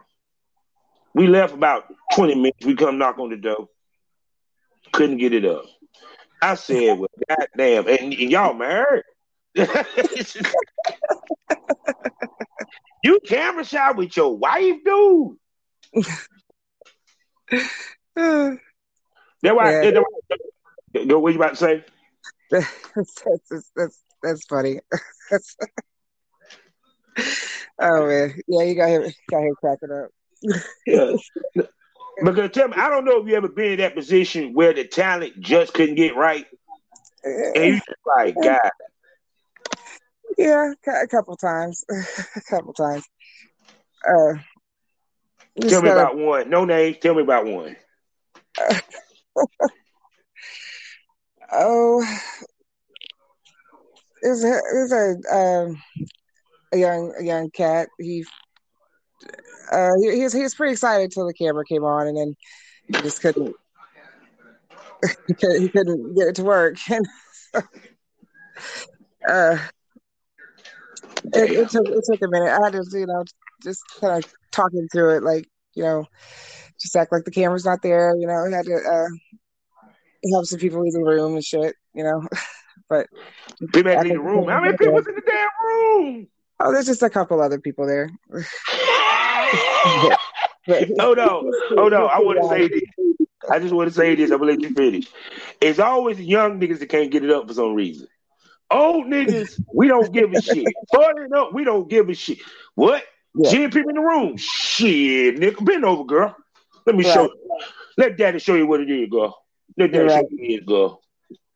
We 1.14 1.28
left 1.28 1.54
about 1.54 1.86
20 2.14 2.36
minutes. 2.36 2.66
We 2.66 2.76
come 2.76 2.98
knock 2.98 3.20
on 3.20 3.30
the 3.30 3.38
door. 3.38 3.70
Couldn't 4.92 5.18
get 5.18 5.34
it 5.34 5.46
up. 5.46 5.64
I 6.42 6.56
said, 6.56 7.00
well, 7.00 7.08
goddamn, 7.30 7.88
and, 7.88 8.14
and 8.14 8.32
y'all 8.32 8.54
married. 8.54 9.04
You 13.04 13.20
camera 13.26 13.64
shot 13.64 13.96
with 13.96 14.16
your 14.18 14.38
wife, 14.38 14.76
dude. 14.84 15.38
That 18.16 18.60
why, 19.56 19.72
Yeah. 19.84 19.92
that 19.92 21.20
what 21.20 21.34
you 21.34 21.40
about 21.40 21.52
to 21.52 21.56
say? 21.56 21.86
that's, 22.50 22.74
that's, 22.96 23.72
that's, 23.76 24.04
that's 24.24 24.46
funny. 24.46 24.80
That's- 25.30 25.56
oh 27.80 28.08
man, 28.08 28.40
yeah, 28.48 28.64
you 28.64 28.76
got 28.76 28.90
him, 28.90 29.04
got 29.32 29.42
him 29.44 29.56
cracking 29.60 29.92
up. 29.92 30.10
Yeah. 30.86 31.14
Because 32.24 32.52
tell 32.52 32.68
me, 32.70 32.76
I 32.78 32.90
don't 32.90 33.04
know 33.06 33.22
if 33.22 33.28
you 33.28 33.36
ever 33.36 33.50
been 33.50 33.74
in 33.74 33.78
that 33.80 33.96
position 33.96 34.54
where 34.54 34.74
the 34.74 34.86
talent 34.86 35.40
just 35.40 35.74
couldn't 35.74 35.96
get 35.96 36.16
right. 36.16 36.46
And 37.24 37.66
you 37.66 37.74
just 37.76 37.88
like, 38.06 38.36
God, 38.36 38.60
Yeah, 40.38 40.74
a 40.88 41.08
couple 41.08 41.36
times, 41.38 41.86
a 42.36 42.42
couple 42.50 42.74
times. 42.74 43.06
Uh, 44.08 44.34
tell 45.68 45.82
me 45.82 45.90
gotta- 45.90 46.02
about 46.02 46.18
one. 46.18 46.50
No 46.50 46.66
names, 46.66 46.98
tell 47.00 47.16
me 47.16 47.22
about 47.22 47.46
one. 47.46 47.76
Oh, 51.52 52.04
there's 54.22 54.44
a 54.44 54.60
there's 54.74 54.92
a 54.92 55.36
um 55.36 55.82
a 56.74 56.78
young 56.78 57.14
a 57.20 57.24
young 57.24 57.52
cat. 57.52 57.88
He 58.00 58.26
uh 59.72 59.92
he, 60.02 60.16
he 60.16 60.24
was 60.24 60.34
he 60.34 60.42
was 60.42 60.56
pretty 60.56 60.74
excited 60.74 61.12
till 61.12 61.28
the 61.28 61.34
camera 61.34 61.64
came 61.64 61.84
on, 61.84 62.08
and 62.08 62.18
then 62.18 62.36
he 62.88 62.94
just 62.94 63.22
couldn't 63.22 63.56
he 65.28 65.34
couldn't, 65.36 65.62
he 65.62 65.70
couldn't 65.70 66.16
get 66.16 66.28
it 66.30 66.36
to 66.36 66.44
work. 66.44 66.78
And 66.90 67.06
uh, 69.30 69.58
it, 71.34 71.52
it 71.52 71.70
took 71.70 71.88
it 71.88 72.04
took 72.06 72.22
a 72.22 72.30
minute. 72.30 72.52
I 72.52 72.66
had 72.66 72.74
to 72.74 72.84
you 72.98 73.06
know 73.06 73.24
just 73.64 73.82
kind 74.00 74.24
of 74.24 74.34
talking 74.52 74.88
through 74.92 75.18
it, 75.18 75.24
like 75.24 75.48
you 75.74 75.84
know, 75.84 76.06
just 76.82 76.96
act 76.96 77.12
like 77.12 77.26
the 77.26 77.32
camera's 77.32 77.66
not 77.66 77.82
there. 77.82 78.16
You 78.18 78.28
know, 78.28 78.50
had 78.56 78.66
to 78.66 78.76
uh 78.76 79.08
help 80.32 80.46
some 80.46 80.60
people 80.60 80.82
leave 80.82 80.94
the 80.94 81.00
room 81.00 81.36
and 81.36 81.44
shit. 81.44 81.76
You 81.94 82.04
know, 82.04 82.28
but 82.90 83.08
People 83.74 83.92
had 83.92 84.02
to 84.02 84.08
leave 84.08 84.14
the 84.14 84.20
room. 84.20 84.48
How 84.48 84.62
many 84.62 84.78
people's 84.78 85.08
in 85.08 85.16
the 85.16 85.22
damn 85.26 85.50
room? 85.64 86.28
oh, 86.60 86.72
there's 86.72 86.86
just 86.86 87.04
a 87.04 87.10
couple 87.10 87.42
other 87.42 87.60
people 87.60 87.86
there. 87.88 88.10
But 90.68 90.90
hold 91.00 91.20
on, 91.20 91.52
hold 91.78 91.94
on. 91.94 92.10
I 92.10 92.20
want 92.20 92.42
to 92.42 92.50
say 92.50 92.68
this. 92.68 92.82
I 93.52 93.60
just 93.60 93.72
want 93.74 93.88
to 93.88 93.94
say 93.94 94.16
this. 94.16 94.32
I'm 94.32 94.40
gonna 94.40 94.54
let 94.54 94.62
you 94.62 94.74
finish. 94.74 95.08
It's 95.62 95.78
always 95.78 96.20
young 96.20 96.60
niggas 96.60 96.80
that 96.80 96.90
can't 96.90 97.12
get 97.12 97.24
it 97.24 97.30
up 97.30 97.48
for 97.48 97.54
some 97.54 97.76
reason. 97.76 98.08
Old 98.72 99.06
niggas, 99.08 99.62
we 99.74 99.88
don't 99.88 100.12
give 100.12 100.34
a 100.34 100.42
shit. 100.42 100.66
Forty 100.92 101.24
and 101.24 101.34
up, 101.34 101.54
we 101.54 101.64
don't 101.64 101.90
give 101.90 102.10
a 102.10 102.14
shit. 102.16 102.40
What? 102.74 103.04
Yeah. 103.36 103.52
Ten 103.52 103.72
people 103.72 103.90
in 103.90 103.96
the 103.96 104.02
room. 104.02 104.38
Shit, 104.38 105.36
nigga, 105.38 105.64
bend 105.64 105.86
over, 105.86 106.04
girl. 106.04 106.36
Let 106.86 106.96
me 106.96 107.04
Right. 107.04 107.14
show. 107.14 107.30
Let 107.98 108.18
daddy 108.18 108.40
show 108.40 108.56
you 108.56 108.66
what 108.68 108.82
it 108.82 108.90
is, 108.90 109.10
girl. 109.10 109.38
Let 109.78 109.92
daddy 109.92 109.98
You're 110.04 110.10
show 110.10 110.16
right. 110.16 110.26
you 110.32 110.38
what 110.38 110.50
it 110.50 110.54
is, 110.54 110.66
girl. 110.66 111.02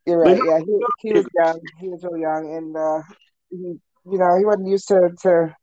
You're 0.06 0.20
right. 0.20 0.38
But- 0.38 0.46
Yeah, 0.46 0.60
he, 0.60 1.08
he 1.10 1.14
was 1.14 1.26
young. 1.36 1.60
He 1.80 1.90
was 1.90 2.04
really 2.04 2.22
young, 2.22 2.56
and 2.56 2.76
uh, 2.78 3.02
he, 3.50 3.58
you 3.58 4.18
know, 4.18 4.38
he 4.38 4.46
wasn't 4.46 4.68
used 4.68 4.88
to. 4.90 5.10
to 5.24 5.56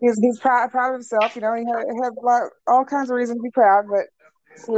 he's 0.00 0.18
he's 0.20 0.38
proud 0.38 0.70
proud 0.70 0.88
of 0.90 0.94
himself. 0.94 1.34
You 1.36 1.42
know, 1.42 1.54
he 1.54 1.64
had, 1.64 1.84
had 2.02 2.12
lot, 2.22 2.50
all 2.66 2.84
kinds 2.84 3.10
of 3.10 3.16
reasons 3.16 3.38
to 3.38 3.42
be 3.42 3.50
proud, 3.50 3.84
but 3.90 4.06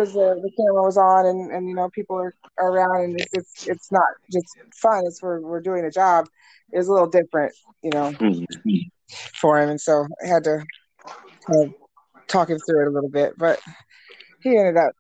as 0.01 0.13
the, 0.13 0.41
the 0.43 0.51
camera 0.57 0.83
was 0.83 0.97
on 0.97 1.27
and, 1.27 1.51
and 1.51 1.69
you 1.69 1.75
know 1.75 1.89
people 1.91 2.17
are, 2.17 2.35
are 2.59 2.73
around 2.73 3.05
and 3.05 3.21
it's, 3.21 3.33
it's 3.33 3.69
it's 3.69 3.93
not 3.93 4.07
just 4.31 4.47
fun 4.75 5.05
it's 5.07 5.23
we're, 5.23 5.41
we're 5.41 5.61
doing 5.61 5.85
a 5.85 5.91
job. 5.91 6.27
It 6.73 6.79
was 6.79 6.89
a 6.89 6.93
little 6.93 7.09
different 7.09 7.53
you 7.83 7.91
know 7.91 8.13
mm-hmm. 8.13 8.75
for 9.35 9.61
him 9.61 9.71
and 9.71 9.81
so 9.81 10.07
i 10.23 10.27
had 10.27 10.45
to 10.45 10.65
kind 11.47 11.65
of 11.65 11.75
talk 12.29 12.49
him 12.49 12.59
through 12.59 12.83
it 12.83 12.89
a 12.89 12.91
little 12.91 13.09
bit 13.09 13.35
but 13.37 13.61
he 14.43 14.57
ended 14.57 14.77
up 14.77 14.93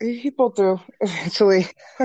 he 0.00 0.30
pulled 0.30 0.56
through 0.56 0.78
eventually. 1.00 1.66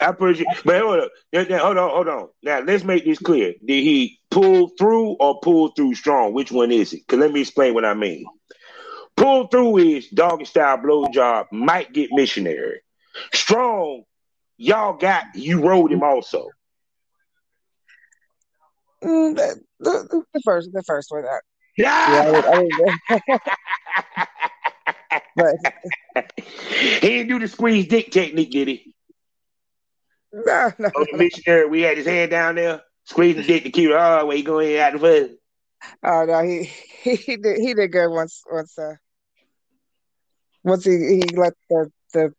I 0.00 0.06
appreciate 0.06 0.46
but 0.64 0.80
hold 0.80 1.00
on 1.00 1.08
hold 1.34 1.78
on 1.78 1.90
hold 1.90 2.08
on. 2.08 2.28
Now 2.44 2.60
let's 2.60 2.84
make 2.84 3.04
this 3.04 3.18
clear. 3.18 3.54
Did 3.64 3.82
he 3.82 4.20
pull 4.30 4.68
through 4.78 5.16
or 5.18 5.40
pull 5.40 5.68
through 5.68 5.94
strong? 5.96 6.32
Which 6.32 6.52
one 6.52 6.70
is 6.70 6.92
it? 6.92 7.00
Because 7.00 7.18
let 7.18 7.32
me 7.32 7.40
explain 7.40 7.74
what 7.74 7.84
i 7.84 7.94
mean 7.94 8.24
Pull 9.18 9.48
through 9.48 9.78
is 9.78 10.08
doggy 10.08 10.44
style 10.44 10.78
blowjob 10.78 11.46
might 11.50 11.92
get 11.92 12.10
missionary. 12.12 12.80
Strong, 13.34 14.04
y'all 14.56 14.96
got 14.96 15.24
you 15.34 15.60
rode 15.60 15.90
him 15.90 16.04
also. 16.04 16.48
Mm, 19.02 19.36
the, 19.36 19.60
the, 19.80 20.22
the, 20.32 20.40
first, 20.44 20.70
the 20.72 20.82
first 20.84 21.10
one. 21.10 21.22
That, 21.22 21.42
yeah, 21.76 22.32
I, 23.10 23.18
I 23.18 24.26
but 25.36 26.32
he 26.36 27.00
didn't 27.00 27.28
do 27.28 27.38
the 27.40 27.48
squeeze 27.48 27.88
dick 27.88 28.12
technique, 28.12 28.50
did 28.50 28.68
he? 28.68 28.94
No, 30.32 30.72
no. 30.78 30.90
Oh, 30.94 31.06
the 31.10 31.18
missionary, 31.18 31.68
we 31.68 31.80
had 31.82 31.96
his 31.96 32.06
hand 32.06 32.30
down 32.30 32.54
there, 32.54 32.82
squeezing 33.04 33.44
dick 33.44 33.64
to 33.64 33.70
keep 33.70 33.90
it. 33.90 33.96
Oh, 33.96 34.26
where 34.26 34.36
you 34.36 34.44
going 34.44 34.78
out 34.78 34.92
the 34.92 34.98
fuzz? 35.00 35.30
Oh 36.04 36.24
no, 36.24 36.44
he 36.44 36.64
he 37.02 37.36
did 37.36 37.58
he 37.58 37.74
did 37.74 37.92
good 37.92 38.10
once 38.10 38.42
once 38.50 38.78
uh 38.78 38.94
once 40.64 40.84
he, 40.84 40.90
he 40.92 41.36
let 41.36 41.54
the 41.70 41.90
the 42.12 42.34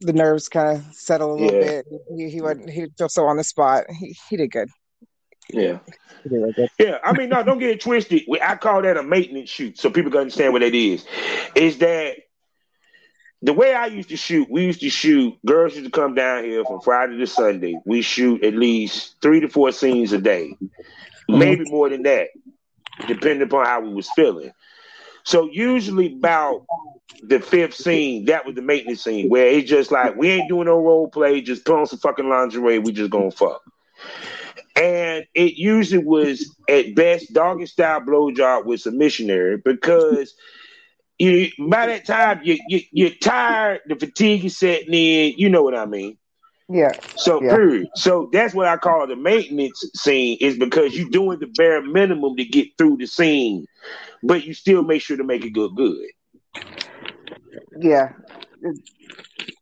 the 0.00 0.12
nerves 0.12 0.48
kind 0.48 0.78
of 0.78 0.94
settle 0.94 1.32
a 1.32 1.36
little 1.36 1.60
yeah. 1.60 1.82
bit, 1.82 1.86
he 2.16 2.30
he 2.30 2.40
went 2.40 2.68
he 2.68 2.86
just 2.98 3.14
so 3.14 3.26
on 3.26 3.36
the 3.36 3.44
spot. 3.44 3.84
He 3.88 4.16
he 4.28 4.36
did 4.36 4.50
good. 4.50 4.68
Yeah. 5.50 5.78
Yeah, 6.78 6.98
I 7.02 7.12
mean, 7.16 7.30
no, 7.30 7.42
don't 7.42 7.58
get 7.58 7.70
it 7.70 7.80
twisted. 7.80 8.22
I 8.40 8.54
call 8.54 8.82
that 8.82 8.96
a 8.96 9.02
maintenance 9.02 9.50
shoot, 9.50 9.76
so 9.76 9.90
people 9.90 10.12
can 10.12 10.20
understand 10.20 10.52
what 10.52 10.60
that 10.60 10.74
is. 10.74 11.04
Is 11.56 11.78
that 11.78 12.16
the 13.42 13.52
way 13.52 13.74
I 13.74 13.86
used 13.86 14.10
to 14.10 14.16
shoot? 14.16 14.48
We 14.48 14.64
used 14.66 14.80
to 14.80 14.88
shoot. 14.88 15.34
Girls 15.44 15.74
used 15.74 15.84
to 15.84 15.90
come 15.90 16.14
down 16.14 16.44
here 16.44 16.64
from 16.64 16.80
Friday 16.80 17.18
to 17.18 17.26
Sunday. 17.26 17.76
We 17.84 18.02
shoot 18.02 18.44
at 18.44 18.54
least 18.54 19.16
three 19.20 19.40
to 19.40 19.48
four 19.48 19.72
scenes 19.72 20.12
a 20.12 20.18
day, 20.18 20.56
maybe 21.28 21.64
more 21.68 21.88
than 21.88 22.04
that, 22.04 22.28
depending 23.08 23.42
upon 23.42 23.66
how 23.66 23.80
we 23.80 23.92
was 23.92 24.08
feeling. 24.14 24.52
So 25.24 25.48
usually 25.50 26.14
about 26.14 26.64
the 27.22 27.40
fifth 27.40 27.74
scene, 27.74 28.26
that 28.26 28.44
was 28.44 28.54
the 28.54 28.62
maintenance 28.62 29.04
scene 29.04 29.28
where 29.28 29.46
it's 29.46 29.68
just 29.68 29.90
like 29.92 30.16
we 30.16 30.30
ain't 30.30 30.48
doing 30.48 30.66
no 30.66 30.80
role 30.80 31.08
play, 31.08 31.40
just 31.40 31.64
put 31.64 31.78
on 31.78 31.86
some 31.86 31.98
fucking 31.98 32.28
lingerie, 32.28 32.78
we 32.78 32.92
just 32.92 33.10
gonna 33.10 33.30
fuck. 33.30 33.62
And 34.74 35.24
it 35.34 35.54
usually 35.54 36.02
was 36.02 36.56
at 36.68 36.94
best 36.94 37.32
doggy 37.32 37.66
style 37.66 38.00
blowjob 38.00 38.64
with 38.64 38.80
some 38.80 38.98
missionary 38.98 39.58
because 39.58 40.34
you 41.18 41.50
by 41.68 41.86
that 41.86 42.06
time 42.06 42.40
you, 42.42 42.58
you 42.68 42.80
you're 42.90 43.10
tired, 43.10 43.82
the 43.86 43.96
fatigue 43.96 44.44
is 44.44 44.58
setting 44.58 44.94
in, 44.94 45.34
you 45.36 45.48
know 45.48 45.62
what 45.62 45.76
I 45.76 45.86
mean. 45.86 46.16
Yeah. 46.72 46.92
So 47.16 47.42
yeah. 47.42 47.54
period. 47.54 47.88
So 47.96 48.30
that's 48.32 48.54
what 48.54 48.66
I 48.66 48.78
call 48.78 49.06
the 49.06 49.16
maintenance 49.16 49.84
scene 49.94 50.38
is 50.40 50.56
because 50.56 50.96
you're 50.96 51.10
doing 51.10 51.38
the 51.38 51.46
bare 51.46 51.82
minimum 51.82 52.36
to 52.36 52.44
get 52.46 52.68
through 52.78 52.96
the 52.96 53.06
scene, 53.06 53.66
but 54.22 54.44
you 54.44 54.54
still 54.54 54.82
make 54.82 55.02
sure 55.02 55.18
to 55.18 55.24
make 55.24 55.44
it 55.44 55.50
good 55.50 55.74
good. 55.76 56.06
Yeah. 57.78 58.12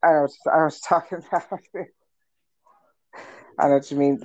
I 0.03 0.09
was 0.21 0.39
I 0.47 0.63
was 0.65 0.81
talking 0.81 1.19
about 1.33 1.61
it. 1.75 1.89
I 3.59 3.67
know 3.67 3.75
what 3.75 3.91
you 3.91 3.97
mean. 3.97 4.23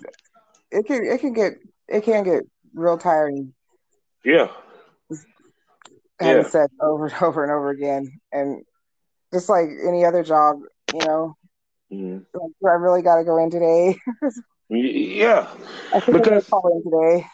It 0.72 0.86
can 0.86 1.04
it 1.04 1.20
can 1.20 1.34
get 1.34 1.54
it 1.88 2.04
can 2.04 2.24
get 2.24 2.44
real 2.76 3.00
tiring. 3.00 3.54
Yeah. 4.24 4.50
Having 6.20 6.44
yeah. 6.44 6.50
sex 6.50 6.74
over 6.80 7.08
and 7.08 7.16
over 7.22 7.44
and 7.44 7.52
over 7.52 7.70
again. 7.72 8.20
And 8.32 8.64
just 9.34 9.50
like 9.50 9.70
any 9.88 10.06
other 10.06 10.24
job, 10.24 10.60
you 10.94 11.06
know, 11.06 11.36
Mm-hmm. 11.92 12.18
Like, 12.34 12.52
do 12.62 12.68
I 12.68 12.74
really 12.74 13.02
got 13.02 13.18
to 13.18 13.24
go 13.24 13.38
in 13.38 13.52
today? 13.52 13.98
yeah, 14.70 15.48
I 15.94 16.00
think 16.00 16.18
because 16.18 16.48
call 16.48 16.72
in 16.76 16.84
today. 16.84 17.28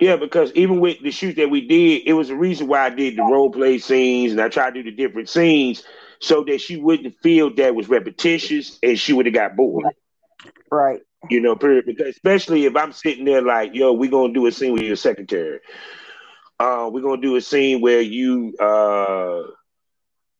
Yeah, 0.00 0.16
because 0.16 0.52
even 0.52 0.80
with 0.80 1.02
the 1.02 1.10
shoot 1.10 1.36
that 1.36 1.50
we 1.50 1.66
did, 1.66 2.02
it 2.06 2.12
was 2.12 2.30
a 2.30 2.36
reason 2.36 2.68
why 2.68 2.86
I 2.86 2.90
did 2.90 3.16
the 3.16 3.22
role 3.22 3.50
play 3.50 3.78
scenes 3.78 4.30
and 4.30 4.40
I 4.40 4.48
tried 4.48 4.74
to 4.74 4.82
do 4.82 4.90
the 4.90 4.96
different 4.96 5.28
scenes 5.28 5.82
so 6.20 6.44
that 6.44 6.60
she 6.60 6.76
wouldn't 6.76 7.16
feel 7.20 7.52
that 7.54 7.74
was 7.74 7.88
repetitious 7.88 8.78
and 8.82 8.98
she 8.98 9.12
would 9.12 9.26
have 9.26 9.34
got 9.34 9.56
bored. 9.56 9.86
Right. 10.70 11.00
You 11.28 11.40
know, 11.40 11.56
period. 11.56 11.86
Because 11.86 12.08
especially 12.08 12.64
if 12.64 12.76
I'm 12.76 12.92
sitting 12.92 13.24
there 13.24 13.42
like, 13.42 13.74
yo, 13.74 13.92
we're 13.92 14.10
gonna 14.10 14.32
do 14.32 14.46
a 14.46 14.52
scene 14.52 14.72
with 14.72 14.82
your 14.82 14.96
secretary. 14.96 15.58
Uh, 16.60 16.90
we're 16.92 17.02
gonna 17.02 17.20
do 17.20 17.34
a 17.36 17.40
scene 17.40 17.80
where 17.80 18.00
you 18.00 18.54
uh 18.60 19.42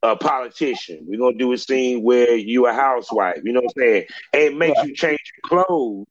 a 0.02 0.16
politician. 0.16 1.04
We're 1.06 1.18
gonna 1.18 1.38
do 1.38 1.52
a 1.52 1.58
scene 1.58 2.02
where 2.02 2.36
you 2.36 2.66
a 2.66 2.72
housewife. 2.72 3.40
You 3.44 3.52
know 3.52 3.60
what 3.60 3.72
I'm 3.76 3.82
saying? 3.82 4.04
And 4.32 4.42
it 4.42 4.56
makes 4.56 4.82
you 4.84 4.94
change 4.94 5.20
your 5.36 5.64
clothes. 5.64 6.06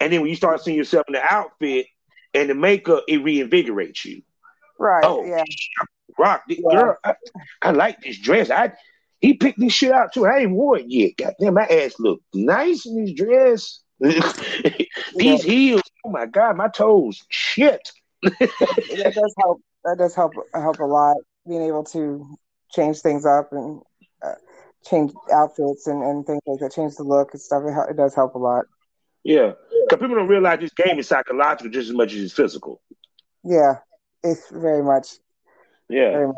And 0.00 0.12
then 0.12 0.22
when 0.22 0.30
you 0.30 0.36
start 0.36 0.62
seeing 0.62 0.76
yourself 0.76 1.04
in 1.08 1.14
the 1.14 1.32
outfit 1.32 1.86
and 2.32 2.48
the 2.48 2.54
makeup, 2.54 3.04
it 3.06 3.22
reinvigorates 3.22 4.04
you. 4.04 4.22
Right. 4.78 5.04
Oh, 5.04 5.24
yeah. 5.24 5.44
Rock, 6.18 6.42
yeah. 6.48 6.56
girl, 6.70 6.96
I, 7.04 7.14
I, 7.62 7.70
like 7.70 8.00
this 8.00 8.18
dress. 8.18 8.50
I 8.50 8.72
he 9.20 9.34
picked 9.34 9.60
this 9.60 9.72
shit 9.72 9.92
out 9.92 10.12
too. 10.12 10.26
I 10.26 10.40
ain't 10.40 10.52
wore 10.52 10.78
it 10.78 10.86
yet. 10.88 11.12
Goddamn, 11.16 11.54
my 11.54 11.66
ass 11.66 11.94
look 11.98 12.20
nice 12.34 12.86
in 12.86 13.04
this 13.04 13.14
dress. 13.14 13.80
These 14.00 14.24
yeah. 15.14 15.36
heels, 15.36 15.82
oh 16.04 16.10
my 16.10 16.26
god, 16.26 16.56
my 16.56 16.68
toes, 16.68 17.22
shit. 17.28 17.92
that 18.22 19.12
does 19.14 19.34
help. 19.38 19.60
That 19.84 19.98
does 19.98 20.14
help 20.14 20.32
help 20.54 20.78
a 20.78 20.84
lot. 20.84 21.16
Being 21.46 21.62
able 21.62 21.84
to 21.84 22.26
change 22.72 23.00
things 23.00 23.26
up 23.26 23.52
and 23.52 23.80
uh, 24.24 24.34
change 24.88 25.12
outfits 25.32 25.86
and, 25.86 26.02
and 26.02 26.26
things 26.26 26.40
like 26.46 26.60
that, 26.60 26.72
change 26.72 26.96
the 26.96 27.02
look 27.02 27.32
and 27.32 27.40
stuff. 27.40 27.62
It, 27.66 27.90
it 27.90 27.96
does 27.96 28.14
help 28.14 28.34
a 28.34 28.38
lot. 28.38 28.64
Yeah, 29.22 29.52
because 29.84 30.00
people 30.00 30.16
don't 30.16 30.28
realize 30.28 30.60
this 30.60 30.72
game 30.72 30.98
is 30.98 31.08
psychological 31.08 31.70
just 31.70 31.90
as 31.90 31.94
much 31.94 32.14
as 32.14 32.22
it's 32.22 32.32
physical. 32.32 32.80
Yeah, 33.44 33.74
it's 34.22 34.50
very 34.50 34.82
much. 34.82 35.08
Yeah. 35.88 36.10
Very 36.10 36.26
much. 36.28 36.36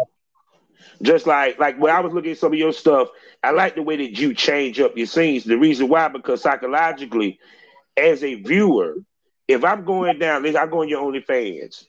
Just 1.01 1.27
like 1.27 1.59
like 1.59 1.79
when 1.79 1.95
I 1.95 2.01
was 2.01 2.13
looking 2.13 2.33
at 2.33 2.39
some 2.39 2.53
of 2.53 2.59
your 2.59 2.73
stuff, 2.73 3.09
I 3.43 3.51
like 3.51 3.77
the 3.77 3.83
way 3.83 3.97
that 3.97 4.19
you 4.19 4.35
change 4.35 4.81
up 4.81 4.97
your 4.97 5.07
scenes. 5.07 5.45
The 5.45 5.59
reason 5.59 5.89
why, 5.89 6.09
because 6.09 6.43
psychologically, 6.43 7.39
as 7.97 8.25
a 8.25 8.35
viewer, 8.35 8.97
if 9.47 9.65
I'm 9.65 9.85
going 9.85 10.19
down, 10.19 10.45
I 10.45 10.67
go 10.67 10.81
on 10.81 10.89
your 10.89 11.03
OnlyFans, 11.03 11.85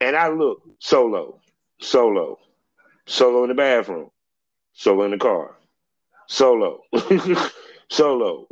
and 0.00 0.14
I 0.14 0.28
look 0.28 0.62
solo, 0.78 1.40
solo, 1.80 2.38
Solo 3.06 3.42
in 3.44 3.48
the 3.48 3.54
bathroom. 3.54 4.10
Solo 4.72 5.04
in 5.04 5.10
the 5.10 5.18
car. 5.18 5.56
Solo. 6.28 6.82
solo. 7.90 8.48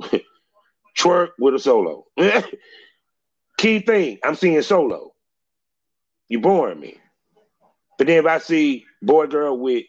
Twerk 0.98 1.30
with 1.38 1.54
a 1.54 1.58
solo. 1.58 2.06
Key 3.58 3.80
thing, 3.80 4.18
I'm 4.24 4.34
seeing 4.34 4.60
solo. 4.62 5.12
You 6.28 6.40
boring 6.40 6.80
me. 6.80 6.98
But 7.98 8.06
then 8.06 8.18
if 8.18 8.26
I 8.26 8.38
see 8.38 8.86
boy 9.02 9.26
girl 9.26 9.58
with 9.58 9.84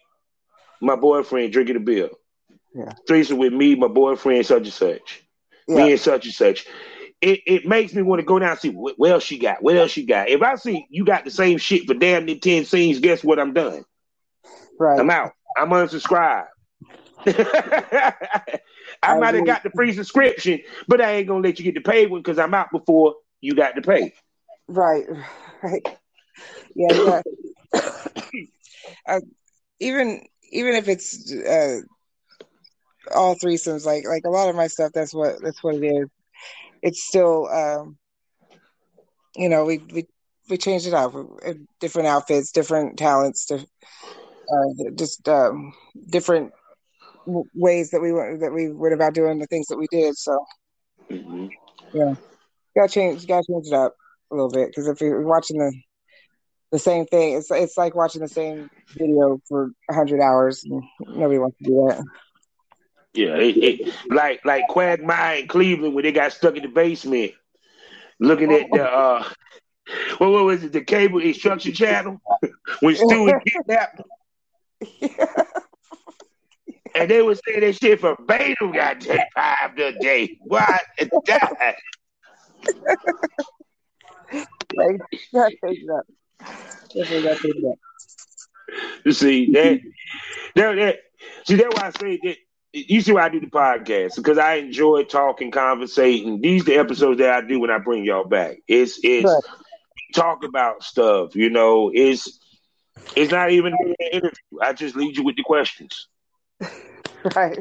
my 0.82 0.95
boyfriend 0.95 1.54
drinking 1.54 1.78
a 1.78 1.80
beer, 1.80 2.10
yeah. 2.74 2.93
threesome 3.08 3.38
with 3.38 3.54
me, 3.54 3.76
my 3.76 3.88
boyfriend, 3.88 4.45
such 4.45 4.63
and 4.63 4.74
such, 4.74 5.24
yeah. 5.67 5.76
me 5.76 5.91
and 5.91 6.00
such 6.02 6.26
and 6.26 6.34
such. 6.34 6.65
It, 7.21 7.41
it 7.45 7.65
makes 7.65 7.93
me 7.93 8.02
want 8.02 8.19
to 8.19 8.26
go 8.26 8.39
down 8.39 8.52
and 8.52 8.60
see 8.60 8.69
what, 8.69 8.95
what 8.97 9.12
else 9.12 9.24
she 9.24 9.38
got. 9.38 9.62
What 9.62 9.78
else 9.78 9.91
she 9.91 10.06
got? 10.06 10.30
If 10.30 10.41
I 10.41 10.56
see 10.56 10.88
you 10.89 11.06
got 11.06 11.24
the 11.24 11.31
same 11.31 11.58
shit 11.58 11.86
for 11.86 11.94
damn 11.94 12.25
near 12.25 12.40
10 12.40 12.65
scenes, 12.65 13.00
guess 13.00 13.23
what? 13.23 13.40
I'm 13.40 13.54
done. 13.54 13.86
Right. 14.82 15.00
I'm 15.00 15.12
out. 15.12 15.34
I'm 15.56 15.69
unsubscribed. 15.69 16.48
I 17.27 19.19
might 19.19 19.36
have 19.36 19.46
got 19.46 19.62
the 19.62 19.69
free 19.75 19.94
subscription, 19.94 20.60
but 20.88 21.00
I 21.00 21.12
ain't 21.12 21.27
gonna 21.27 21.42
let 21.42 21.60
you 21.60 21.65
get 21.65 21.75
the 21.75 21.82
paid 21.82 22.10
one 22.10 22.21
because 22.21 22.40
I'm 22.40 22.56
out 22.56 22.71
before 22.71 23.13
you 23.42 23.54
got 23.54 23.75
to 23.75 23.84
pay. 23.84 24.12
Right, 24.67 25.06
right. 25.63 25.88
Yeah, 26.73 27.21
uh, 29.08 29.19
even 29.79 30.25
even 30.52 30.73
if 30.73 30.88
it's 30.88 31.32
uh, 31.32 31.82
all 33.13 33.36
threesomes, 33.36 33.86
like 33.86 34.08
like 34.08 34.23
a 34.25 34.32
lot 34.32 34.50
of 34.50 34.56
my 34.56 34.65
stuff, 34.65 34.94
that's 34.96 35.13
what 35.13 35.36
that's 35.44 35.63
what 35.63 35.75
it 35.75 35.86
is. 35.86 36.08
It's 36.82 37.04
still, 37.08 37.48
um, 37.50 38.00
you 39.36 39.48
know, 39.48 39.63
we 39.63 39.77
we 39.94 40.08
we 40.50 40.58
changed 40.58 40.88
it 40.88 40.96
up, 40.96 41.13
different 41.79 42.08
outfits, 42.08 42.52
different 42.52 42.98
talents, 42.98 43.46
different, 43.46 43.69
uh, 44.52 44.91
just 44.95 45.27
um, 45.27 45.73
different 46.10 46.52
ways 47.54 47.91
that 47.91 48.02
we 48.02 48.12
went 48.12 48.39
that 48.41 48.54
we 48.54 48.71
went 48.71 48.93
about 48.93 49.13
doing 49.13 49.39
the 49.39 49.47
things 49.47 49.67
that 49.67 49.77
we 49.77 49.87
did. 49.91 50.17
So 50.17 50.45
mm-hmm. 51.10 51.47
yeah, 51.93 52.15
gotta 52.75 52.89
change, 52.89 53.27
gotta 53.27 53.45
change 53.49 53.67
it 53.67 53.73
up 53.73 53.95
a 54.31 54.35
little 54.35 54.52
bit 54.52 54.69
because 54.69 54.87
if 54.87 55.02
you're 55.02 55.21
watching 55.21 55.58
the 55.60 55.73
the 56.71 56.79
same 56.79 57.06
thing. 57.06 57.37
It's 57.37 57.52
it's 57.52 57.77
like 57.77 57.95
watching 57.95 58.21
the 58.21 58.27
same 58.27 58.69
video 58.97 59.39
for 59.47 59.71
hundred 59.89 60.21
hours. 60.21 60.65
Nobody 60.65 61.37
wants 61.37 61.58
to 61.58 61.63
do 61.63 61.87
that. 61.89 62.04
Yeah, 63.13 63.35
it, 63.35 63.58
it, 63.58 63.93
like 64.10 64.43
like 64.45 64.67
Quagmire 64.69 65.41
in 65.41 65.47
Cleveland 65.47 65.93
when 65.93 66.04
they 66.04 66.13
got 66.13 66.31
stuck 66.31 66.56
in 66.56 66.63
the 66.63 66.69
basement, 66.69 67.33
looking 68.19 68.52
at 68.54 68.67
the 68.71 68.89
uh, 68.89 69.23
what, 70.17 70.31
what 70.31 70.45
was 70.45 70.63
it, 70.63 70.71
the 70.71 70.81
cable 70.81 71.19
instruction 71.19 71.73
channel 71.73 72.21
when 72.79 72.95
Stu 72.95 73.23
was 73.23 73.33
kidnapped. 73.45 74.02
Yeah. 75.00 75.25
And 76.94 77.10
they 77.10 77.21
was 77.21 77.40
saying 77.46 77.62
that 77.62 77.75
shit 77.75 78.00
for 78.02 78.15
verbatim 78.15 78.73
got 78.73 79.00
take 79.00 79.21
five 79.34 79.77
a 79.77 79.98
day. 80.00 80.38
What? 80.42 80.82
Die. 81.25 81.75
like, 84.75 85.00
that 85.34 85.52
take 85.63 85.86
that. 85.88 86.04
that. 86.94 87.75
You 89.06 89.12
see 89.12 89.52
that, 89.52 89.79
that, 90.56 90.75
that 90.75 91.00
see 91.46 91.56
that's 91.56 91.75
why 91.75 91.88
I 91.88 91.92
say 91.92 92.19
that 92.23 92.38
you 92.73 93.02
see 93.02 93.12
why 93.12 93.25
I 93.25 93.29
do 93.29 93.40
the 93.40 93.48
podcast 93.48 94.15
because 94.15 94.38
I 94.38 94.56
enjoy 94.56 95.04
talking, 95.04 95.52
conversating. 95.52 96.42
These 96.42 96.65
the 96.65 96.75
episodes 96.75 97.19
that 97.19 97.32
I 97.32 97.48
do 97.48 97.60
when 97.60 97.69
I 97.69 97.79
bring 97.79 98.06
y'all 98.06 98.23
back. 98.25 98.58
It's 98.67 99.00
it's 99.04 99.25
right. 99.25 99.44
talk 100.13 100.44
about 100.44 100.84
stuff. 100.84 101.36
You 101.36 101.50
know, 101.50 101.92
it's 101.94 102.40
it's 103.15 103.31
not 103.31 103.52
even 103.52 103.73
an 103.73 103.95
interview. 104.12 104.29
I 104.62 104.73
just 104.73 104.95
lead 104.95 105.17
you 105.17 105.23
with 105.23 105.35
the 105.35 105.43
questions. 105.43 106.08
Right. 107.35 107.60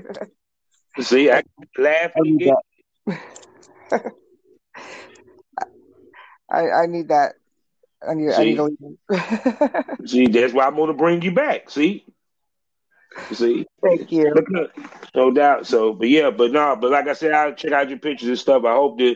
See, 1.00 1.30
I 1.30 1.42
laugh 1.76 2.12
I 2.16 2.20
I, 6.50 6.70
I 6.70 6.86
need 6.86 7.08
that. 7.08 7.34
I 8.06 8.14
need, 8.14 8.32
see, 8.32 8.58
I 8.58 8.68
need 8.68 10.06
see, 10.06 10.26
that's 10.28 10.54
why 10.54 10.66
I'm 10.66 10.76
gonna 10.76 10.94
bring 10.94 11.20
you 11.22 11.32
back. 11.32 11.68
See, 11.68 12.06
see. 13.32 13.66
Thank 13.82 14.10
you. 14.10 14.32
No 15.14 15.30
doubt. 15.30 15.66
So, 15.66 15.92
but 15.92 16.08
yeah, 16.08 16.30
but 16.30 16.52
no, 16.52 16.76
but 16.76 16.90
like 16.90 17.08
I 17.08 17.12
said, 17.12 17.32
I'll 17.32 17.54
check 17.54 17.72
out 17.72 17.88
your 17.88 17.98
pictures 17.98 18.28
and 18.28 18.38
stuff. 18.38 18.64
I 18.64 18.72
hope 18.72 18.98
to 18.98 19.14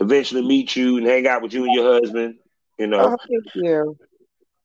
eventually 0.00 0.42
meet 0.42 0.74
you 0.74 0.96
and 0.98 1.06
hang 1.06 1.26
out 1.26 1.42
with 1.42 1.52
you 1.52 1.64
and 1.64 1.74
your 1.74 2.00
husband. 2.00 2.36
You 2.78 2.88
know. 2.88 3.12
Oh, 3.12 3.16
thank 3.28 3.54
you. 3.54 3.96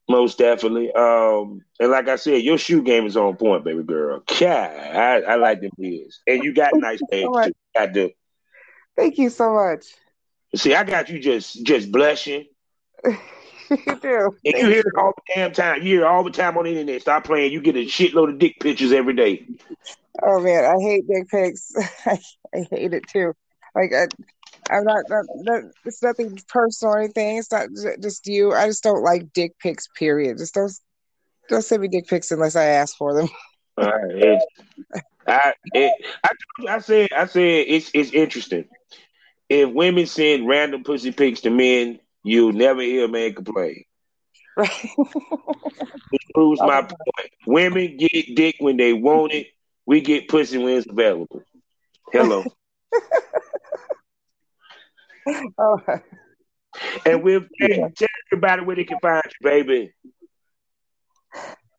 Most 0.10 0.40
definitely. 0.40 0.92
Um, 0.92 1.62
and 1.80 1.92
like 1.92 2.08
I 2.08 2.16
said, 2.16 2.42
your 2.42 2.58
shoe 2.58 2.82
game 2.82 3.06
is 3.06 3.16
on 3.16 3.36
point, 3.36 3.64
baby 3.64 3.84
girl. 3.84 4.24
Yeah, 4.40 5.22
I, 5.28 5.34
I 5.34 5.36
like 5.36 5.62
them 5.62 5.72
ears. 5.78 6.20
And 6.26 6.44
you 6.44 6.52
got 6.52 6.74
nice 6.76 7.00
legs 7.12 7.30
so 7.32 7.44
too. 7.44 7.54
I 7.78 7.86
do. 7.86 8.10
Thank 8.98 9.20
you 9.20 9.30
so 9.30 9.54
much. 9.54 9.86
See, 10.56 10.74
I 10.74 10.84
got 10.84 11.10
you 11.10 11.20
just 11.20 11.64
just 11.64 11.92
blushing. 11.92 12.46
you 13.06 13.16
do. 14.02 14.36
And 14.46 14.58
you 14.58 14.68
hear 14.68 14.80
it 14.80 14.98
all 14.98 15.14
the 15.16 15.34
damn 15.36 15.52
time. 15.52 15.84
You 15.84 16.00
hear 16.00 16.08
all 16.08 16.24
the 16.24 16.32
time 16.32 16.58
on 16.58 16.64
the 16.64 16.72
internet. 16.72 17.02
Stop 17.02 17.26
playing. 17.26 17.54
You 17.54 17.62
get 17.62 17.76
a 17.76 17.86
shitload 17.86 18.30
of 18.30 18.40
dick 18.40 18.60
pictures 18.60 18.92
every 18.92 19.14
day. 19.14 19.46
Oh 20.24 20.42
man, 20.42 20.66
I 20.66 20.82
hate 20.82 21.08
dick 21.08 21.30
pics. 21.30 21.72
I, 22.06 22.20
I 22.56 22.66
hate 22.72 22.94
it 22.94 23.08
too. 23.08 23.34
Like 23.76 23.94
I, 23.94 24.08
I'm 24.70 24.84
not, 24.84 25.04
not, 25.10 25.26
not, 25.36 25.64
it's 25.86 26.04
nothing 26.04 26.38
personal 26.48 26.96
or 26.96 27.00
anything. 27.00 27.38
It's 27.38 27.52
not 27.52 27.70
just 28.02 28.28
you. 28.28 28.54
I 28.54 28.68
just 28.68 28.84
don't 28.84 29.04
like 29.04 29.34
dick 29.34 29.54
pics. 29.60 29.88
Period. 29.88 30.38
Just 30.38 30.54
don't 30.54 30.72
don't 31.50 31.64
send 31.64 31.82
me 31.82 31.88
dick 31.88 32.08
pics 32.08 32.32
unless 32.32 32.56
I 32.56 32.66
ask 32.66 32.96
for 32.96 33.14
them. 33.14 33.30
All 33.78 33.86
right. 33.86 34.40
I, 35.28 35.54
it, 35.74 35.94
I 36.24 36.76
I 36.76 36.80
said 36.80 37.10
I 37.16 37.26
said 37.26 37.66
it's 37.68 37.92
it's 37.94 38.12
interesting. 38.12 38.66
If 39.48 39.70
women 39.72 40.06
send 40.06 40.48
random 40.48 40.84
pussy 40.84 41.12
pics 41.12 41.42
to 41.42 41.50
men, 41.50 42.00
you'll 42.24 42.54
never 42.54 42.82
hear 42.82 43.06
a 43.06 43.08
man 43.08 43.34
complain. 43.34 43.84
Right. 44.56 44.70
Which 44.98 46.24
proves 46.34 46.62
my 46.62 46.82
point. 46.82 47.32
Women 47.48 47.98
get 47.98 48.36
dick 48.36 48.56
when 48.60 48.78
they 48.78 48.94
want 48.94 49.34
it. 49.34 49.48
We 49.86 50.02
get 50.02 50.28
pussy 50.28 50.58
when 50.58 50.78
it's 50.78 50.88
available. 50.88 51.42
Hello. 52.12 52.44
oh. 55.58 55.82
And 57.06 57.24
we'll 57.24 57.46
yeah. 57.60 57.88
tell 57.96 58.08
everybody 58.32 58.64
where 58.64 58.76
they 58.76 58.84
can 58.84 59.00
find 59.00 59.24
you, 59.26 59.50
baby. 59.50 59.94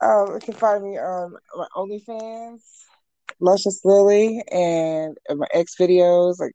Um, 0.00 0.34
you 0.34 0.40
can 0.40 0.54
find 0.54 0.82
me 0.82 0.98
on 0.98 1.34
my 1.54 1.66
OnlyFans, 1.76 2.62
Luscious 3.38 3.80
Lily, 3.84 4.42
and 4.50 5.16
my 5.28 5.46
X 5.52 5.74
videos 5.78 6.40
like 6.40 6.52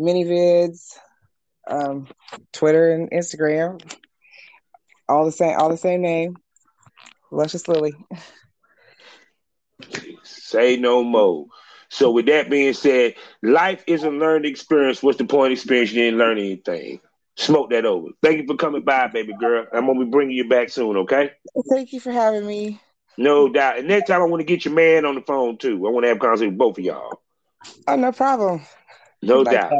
ManyVids, 0.00 0.92
um, 1.68 2.06
Twitter 2.52 2.92
and 2.92 3.10
Instagram. 3.10 3.82
All 5.08 5.24
the 5.24 5.32
same, 5.32 5.58
all 5.58 5.68
the 5.68 5.76
same 5.76 6.02
name, 6.02 6.36
Luscious 7.30 7.66
Lily. 7.68 7.94
Say 10.22 10.76
no 10.76 11.02
more. 11.02 11.46
So 11.88 12.10
with 12.10 12.26
that 12.26 12.50
being 12.50 12.72
said, 12.72 13.14
life 13.42 13.84
is 13.86 14.02
a 14.04 14.10
learned 14.10 14.46
experience. 14.46 15.02
What's 15.02 15.18
the 15.18 15.24
point 15.24 15.52
of 15.52 15.58
experience? 15.58 15.92
You 15.92 16.02
didn't 16.02 16.18
learn 16.18 16.38
anything. 16.38 17.00
Smoke 17.36 17.70
that 17.70 17.84
over. 17.84 18.08
Thank 18.22 18.38
you 18.38 18.46
for 18.46 18.56
coming 18.56 18.82
by, 18.82 19.08
baby 19.08 19.34
girl. 19.34 19.66
I'm 19.72 19.86
gonna 19.86 20.04
be 20.04 20.10
bringing 20.10 20.36
you 20.36 20.48
back 20.48 20.70
soon. 20.70 20.96
Okay. 20.98 21.32
Thank 21.70 21.92
you 21.92 22.00
for 22.00 22.10
having 22.10 22.46
me. 22.46 22.80
No 23.18 23.48
doubt. 23.48 23.78
And 23.78 23.88
next 23.88 24.08
time 24.08 24.22
I 24.22 24.24
want 24.24 24.40
to 24.40 24.44
get 24.44 24.64
your 24.64 24.74
man 24.74 25.04
on 25.04 25.14
the 25.14 25.20
phone 25.20 25.58
too. 25.58 25.86
I 25.86 25.90
want 25.90 26.04
to 26.04 26.08
have 26.08 26.16
a 26.16 26.20
conversation 26.20 26.50
with 26.50 26.58
both 26.58 26.78
of 26.78 26.84
y'all. 26.84 27.20
Oh, 27.86 27.96
no 27.96 28.12
problem. 28.12 28.62
No 29.22 29.40
like 29.40 29.52
doubt. 29.52 29.72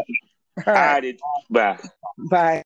All 0.67 0.73
right. 0.73 1.21
Bye. 1.51 1.79
Bye. 2.19 2.63